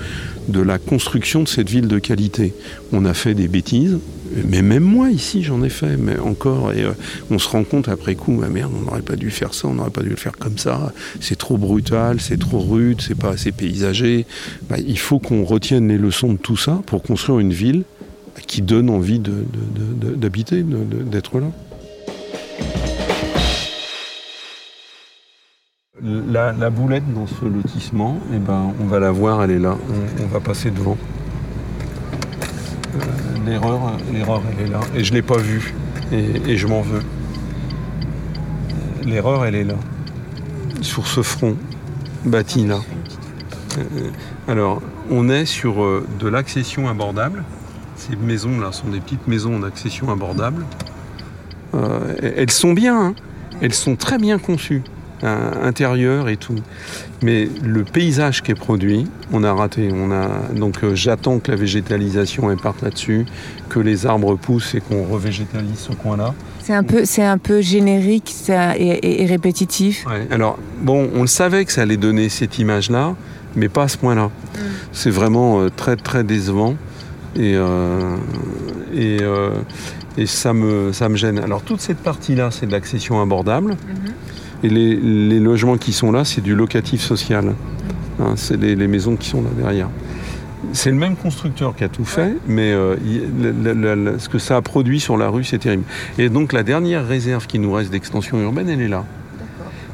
de 0.47 0.61
la 0.61 0.79
construction 0.79 1.43
de 1.43 1.47
cette 1.47 1.69
ville 1.69 1.87
de 1.87 1.99
qualité. 1.99 2.53
On 2.91 3.05
a 3.05 3.13
fait 3.13 3.35
des 3.35 3.47
bêtises, 3.47 3.99
mais 4.47 4.61
même 4.61 4.83
moi 4.83 5.09
ici 5.09 5.43
j'en 5.43 5.63
ai 5.63 5.69
fait, 5.69 5.95
mais 5.97 6.19
encore, 6.19 6.73
et 6.73 6.83
euh, 6.83 6.91
on 7.31 7.39
se 7.39 7.47
rend 7.47 7.63
compte 7.63 7.87
après 7.87 8.15
coup, 8.15 8.41
ah 8.43 8.49
merde, 8.49 8.71
on 8.77 8.85
n'aurait 8.85 9.01
pas 9.01 9.15
dû 9.15 9.31
faire 9.31 9.53
ça, 9.53 9.67
on 9.67 9.75
n'aurait 9.75 9.89
pas 9.89 10.03
dû 10.03 10.09
le 10.09 10.15
faire 10.15 10.37
comme 10.37 10.57
ça, 10.57 10.91
c'est 11.21 11.37
trop 11.37 11.57
brutal, 11.57 12.19
c'est 12.19 12.39
trop 12.39 12.59
rude, 12.59 13.01
c'est 13.01 13.17
pas 13.17 13.29
assez 13.29 13.51
paysager. 13.51 14.25
Bah, 14.69 14.77
il 14.85 14.99
faut 14.99 15.19
qu'on 15.19 15.43
retienne 15.43 15.87
les 15.87 15.97
leçons 15.97 16.33
de 16.33 16.37
tout 16.37 16.57
ça 16.57 16.81
pour 16.85 17.01
construire 17.01 17.39
une 17.39 17.53
ville 17.53 17.83
qui 18.47 18.61
donne 18.61 18.89
envie 18.89 19.19
d'habiter, 19.19 20.63
d'être 20.63 21.39
là. 21.39 21.51
La, 26.09 26.69
boulette 26.71 27.13
dans 27.13 27.27
ce 27.27 27.45
lotissement, 27.45 28.19
eh 28.33 28.37
ben, 28.37 28.73
on 28.81 28.85
va 28.85 28.99
la 28.99 29.11
voir, 29.11 29.43
elle 29.43 29.51
est 29.51 29.59
là. 29.59 29.77
On, 30.23 30.27
va 30.27 30.39
passer 30.39 30.71
devant. 30.71 30.97
Euh, 32.95 32.99
l'erreur, 33.45 34.41
elle 34.49 34.65
est 34.65 34.69
là. 34.69 34.79
Et 34.95 35.03
je 35.03 35.11
ne 35.11 35.17
l'ai 35.17 35.21
pas 35.21 35.37
vue. 35.37 35.75
Et, 36.11 36.57
je 36.57 36.65
m'en 36.65 36.81
veux. 36.81 37.01
L'erreur, 39.03 39.45
elle 39.45 39.53
est 39.55 39.63
là. 39.63 39.75
Sur 40.81 41.05
ce 41.05 41.21
front 41.21 41.55
bâti 42.25 42.65
là. 42.65 42.79
Euh, 43.77 44.09
alors, 44.47 44.81
on 45.11 45.29
est 45.29 45.45
sur 45.45 45.83
euh, 45.83 46.07
de 46.19 46.27
l'accession 46.27 46.89
abordable. 46.89 47.43
Ces 47.95 48.15
maisons-là 48.15 48.71
sont 48.71 48.87
des 48.87 48.99
petites 48.99 49.27
maisons 49.27 49.59
d'accession 49.59 50.11
abordable. 50.11 50.65
elles 52.21 52.49
sont 52.49 52.73
bien, 52.73 52.99
hein. 52.99 53.13
elles 53.61 53.73
sont 53.73 53.95
très 53.95 54.17
bien 54.17 54.39
conçues 54.39 54.81
intérieur 55.23 56.29
et 56.29 56.37
tout. 56.37 56.55
Mais 57.21 57.49
le 57.63 57.83
paysage 57.83 58.41
qui 58.41 58.51
est 58.51 58.55
produit, 58.55 59.05
on 59.33 59.43
a 59.43 59.53
raté. 59.53 59.89
On 59.93 60.11
a, 60.11 60.53
donc 60.55 60.83
euh, 60.83 60.95
j'attends 60.95 61.39
que 61.39 61.51
la 61.51 61.57
végétalisation 61.57 62.55
parte 62.57 62.81
là-dessus, 62.81 63.25
que 63.67 63.79
les 63.79 64.05
arbres 64.05 64.35
poussent 64.37 64.75
et 64.75 64.81
qu'on 64.81 65.03
revégétalise 65.03 65.77
ce 65.77 65.91
coin-là. 65.91 66.33
C'est 66.63 66.73
un 66.73 66.83
peu, 66.83 67.03
c'est 67.03 67.23
un 67.23 67.37
peu 67.37 67.61
générique 67.61 68.33
et, 68.49 69.25
répétitif. 69.25 70.05
alors 70.31 70.57
bon, 70.81 71.09
on 71.13 71.21
le 71.21 71.27
savait 71.27 71.65
que 71.65 71.71
ça 71.71 71.81
allait 71.81 71.97
donner 71.97 72.29
cette 72.29 72.57
image-là, 72.59 73.15
mais 73.55 73.69
pas 73.69 73.83
à 73.83 73.87
ce 73.87 73.97
point-là. 73.97 74.25
Mm. 74.25 74.59
C'est 74.93 75.09
vraiment 75.09 75.61
euh, 75.61 75.69
très 75.75 75.95
très 75.95 76.23
décevant 76.23 76.75
et 77.35 77.55
euh, 77.55 78.15
et, 78.93 79.19
et 80.17 80.25
ça 80.25 80.53
me 80.53 80.93
ça 80.93 81.09
me 81.09 81.15
gêne. 81.15 81.39
Alors 81.39 81.61
toute 81.63 81.81
cette 81.81 81.99
partie-là, 81.99 82.49
c'est 82.51 82.65
de 82.65 82.71
l'accession 82.71 83.21
abordable. 83.21 83.73
Mm-hmm. 83.73 84.28
Et 84.63 84.69
les, 84.69 85.39
logements 85.39 85.77
qui 85.77 85.93
sont 85.93 86.11
là, 86.11 86.25
c'est 86.25 86.41
du 86.41 86.55
locatif 86.55 87.01
social. 87.01 87.53
Hein, 88.19 88.33
c'est 88.35 88.57
les, 88.57 88.87
maisons 88.87 89.15
qui 89.15 89.29
sont 89.29 89.41
là 89.41 89.49
derrière. 89.57 89.89
C'est 90.73 90.91
le 90.91 90.97
même 90.97 91.15
constructeur 91.15 91.75
qui 91.75 91.83
a 91.83 91.89
tout 91.89 92.05
fait, 92.05 92.35
mais 92.47 92.71
euh, 92.73 92.97
ce 94.19 94.27
que 94.27 94.39
ça 94.39 94.57
a 94.57 94.61
produit 94.61 94.99
sur 94.99 95.17
la 95.17 95.29
rue, 95.29 95.43
c'est 95.43 95.59
terrible. 95.59 95.83
Et 96.17 96.29
donc 96.29 96.51
la 96.51 96.63
dernière 96.63 97.07
réserve 97.07 97.47
qui 97.47 97.59
nous 97.59 97.71
reste 97.71 97.91
d'extension 97.91 98.39
urbaine, 98.41 98.69
elle 98.69 98.81
est 98.81 98.89
là. 98.89 99.05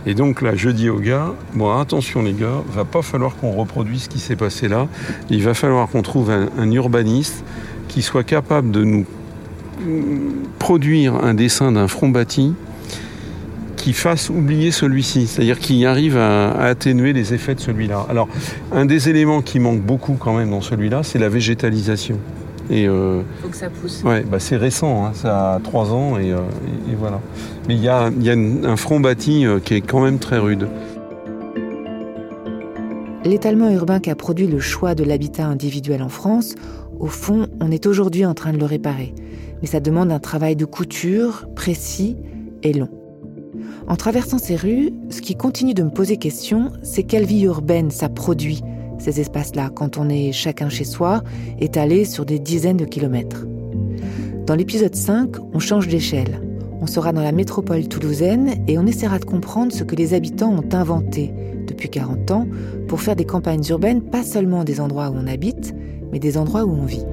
Et 0.07 0.13
donc 0.13 0.41
là, 0.41 0.55
je 0.55 0.69
dis 0.69 0.89
aux 0.89 0.99
gars, 0.99 1.33
bon 1.53 1.77
attention 1.77 2.21
les 2.21 2.33
gars, 2.33 2.61
va 2.71 2.85
pas 2.85 3.01
falloir 3.01 3.35
qu'on 3.35 3.51
reproduise 3.51 4.03
ce 4.03 4.09
qui 4.09 4.19
s'est 4.19 4.35
passé 4.35 4.67
là. 4.67 4.87
Il 5.29 5.43
va 5.43 5.53
falloir 5.53 5.87
qu'on 5.87 6.01
trouve 6.01 6.31
un 6.31 6.71
urbaniste 6.71 7.43
qui 7.87 8.01
soit 8.01 8.23
capable 8.23 8.71
de 8.71 8.83
nous 8.83 9.05
produire 10.59 11.15
un 11.15 11.33
dessin 11.33 11.71
d'un 11.71 11.87
front 11.87 12.09
bâti 12.09 12.53
qui 13.85 13.93
fasse 13.93 14.31
oublier 14.31 14.71
celui-ci, 14.71 15.27
c'est-à-dire 15.27 15.59
qui 15.59 15.85
arrive 15.85 16.17
à, 16.17 16.53
atténuer 16.53 17.13
les 17.13 17.35
effets 17.35 17.53
de 17.53 17.59
celui-là. 17.59 18.07
Alors, 18.09 18.27
un 18.71 18.87
des 18.87 19.09
éléments 19.09 19.43
qui 19.43 19.59
manque 19.59 19.81
beaucoup 19.81 20.15
quand 20.19 20.35
même 20.35 20.49
dans 20.49 20.61
celui-là, 20.61 21.03
c'est 21.03 21.19
la 21.19 21.29
végétalisation. 21.29 22.17
Et 22.71 22.87
euh, 22.87 23.21
faut 23.43 23.49
que 23.49 23.55
ça 23.55 23.69
pousse. 23.69 24.01
Ouais, 24.03 24.23
bah 24.23 24.39
c'est 24.39 24.57
récent, 24.57 25.05
hein, 25.05 25.11
ça 25.13 25.53
a 25.53 25.59
trois 25.59 25.93
ans 25.93 26.17
et, 26.17 26.31
euh, 26.31 26.39
voilà. 26.97 27.21
Mais 27.67 27.75
il 27.75 27.79
y 27.79 27.87
a, 27.87 28.09
y 28.19 28.31
a 28.31 28.33
un 28.33 28.75
front 28.75 28.99
bâti 28.99 29.45
euh, 29.45 29.59
qui 29.59 29.75
est 29.75 29.81
quand 29.81 30.03
même 30.03 30.17
très 30.17 30.39
rude. 30.39 30.67
L'étalement 33.23 33.69
urbain 33.69 33.99
qui 33.99 34.09
a 34.09 34.15
produit 34.15 34.47
le 34.47 34.59
choix 34.59 34.95
de 34.95 35.03
l'habitat 35.03 35.45
individuel 35.45 36.01
en 36.01 36.09
France, 36.09 36.55
au 36.99 37.05
fond, 37.05 37.45
on 37.61 37.69
est 37.69 37.85
aujourd'hui 37.85 38.25
en 38.25 38.33
train 38.33 38.51
de 38.51 38.57
le 38.57 38.65
réparer. 38.65 39.13
Mais 39.61 39.67
ça 39.67 39.79
demande 39.79 40.11
un 40.11 40.19
travail 40.19 40.55
de 40.55 40.65
couture 40.65 41.45
précis 41.53 42.17
et 42.63 42.73
long. 42.73 42.89
En 43.87 43.95
traversant 43.95 44.39
ces 44.39 44.55
rues, 44.55 44.91
ce 45.11 45.21
qui 45.21 45.35
continue 45.35 45.75
de 45.75 45.83
me 45.83 45.91
poser 45.91 46.17
question, 46.17 46.71
c'est 46.81 47.03
quelle 47.03 47.25
vie 47.25 47.43
urbaine 47.43 47.91
ça 47.91 48.09
produit, 48.09 48.61
ces 48.97 49.19
espaces-là, 49.19 49.69
quand 49.69 49.97
on 49.97 50.09
est 50.09 50.31
chacun 50.31 50.69
chez 50.69 50.85
soi, 50.85 51.21
étalé 51.59 52.03
sur 52.05 52.25
des 52.25 52.39
dizaines 52.39 52.77
de 52.77 52.85
kilomètres. 52.85 53.45
Dans 54.47 54.55
l'épisode 54.55 54.95
5, 54.95 55.35
on 55.53 55.59
change 55.59 55.87
d'échelle. 55.87 56.41
On 56.81 56.87
sera 56.87 57.13
dans 57.13 57.21
la 57.21 57.31
métropole 57.31 57.87
toulousaine 57.87 58.63
et 58.67 58.79
on 58.79 58.87
essaiera 58.87 59.19
de 59.19 59.25
comprendre 59.25 59.71
ce 59.71 59.83
que 59.83 59.95
les 59.95 60.15
habitants 60.15 60.53
ont 60.53 60.73
inventé 60.73 61.31
depuis 61.67 61.89
40 61.89 62.31
ans 62.31 62.47
pour 62.87 63.01
faire 63.01 63.15
des 63.15 63.25
campagnes 63.25 63.63
urbaines 63.69 64.01
pas 64.01 64.23
seulement 64.23 64.63
des 64.63 64.79
endroits 64.79 65.09
où 65.09 65.15
on 65.15 65.27
habite, 65.27 65.75
mais 66.11 66.19
des 66.19 66.37
endroits 66.37 66.65
où 66.65 66.71
on 66.71 66.85
vit. 66.85 67.05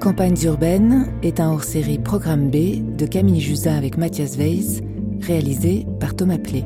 Campagnes 0.00 0.42
urbaines 0.44 1.12
est 1.22 1.40
un 1.40 1.50
hors-série 1.50 1.98
Programme 1.98 2.48
B 2.48 2.96
de 2.96 3.04
Camille 3.04 3.38
Jusin 3.38 3.76
avec 3.76 3.98
Mathias 3.98 4.38
Weiss, 4.38 4.80
réalisé 5.20 5.86
par 6.00 6.16
Thomas 6.16 6.38
Plé. 6.38 6.64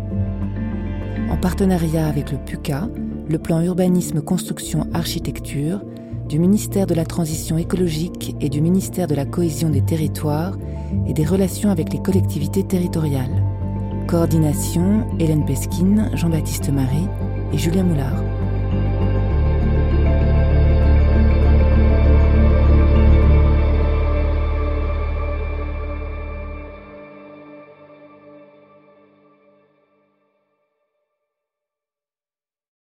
En 1.29 1.37
partenariat 1.37 2.07
avec 2.07 2.31
le 2.31 2.39
PUCA, 2.39 2.89
le 3.29 3.39
plan 3.39 3.61
urbanisme 3.61 4.21
construction 4.21 4.87
architecture, 4.95 5.83
du 6.29 6.39
ministère 6.39 6.87
de 6.87 6.95
la 6.95 7.05
Transition 7.05 7.59
écologique 7.59 8.37
et 8.41 8.49
du 8.49 8.61
ministère 8.61 9.09
de 9.09 9.17
la 9.17 9.27
Cohésion 9.27 9.69
des 9.69 9.83
territoires 9.83 10.57
et 11.09 11.13
des 11.13 11.25
relations 11.25 11.71
avec 11.71 11.93
les 11.93 12.01
collectivités 12.01 12.63
territoriales. 12.63 13.43
Coordination 14.07 15.09
Hélène 15.19 15.45
Pesquine, 15.45 16.09
Jean-Baptiste 16.15 16.71
Marie 16.73 17.09
et 17.53 17.59
Julien 17.59 17.83
Moulard. 17.83 18.24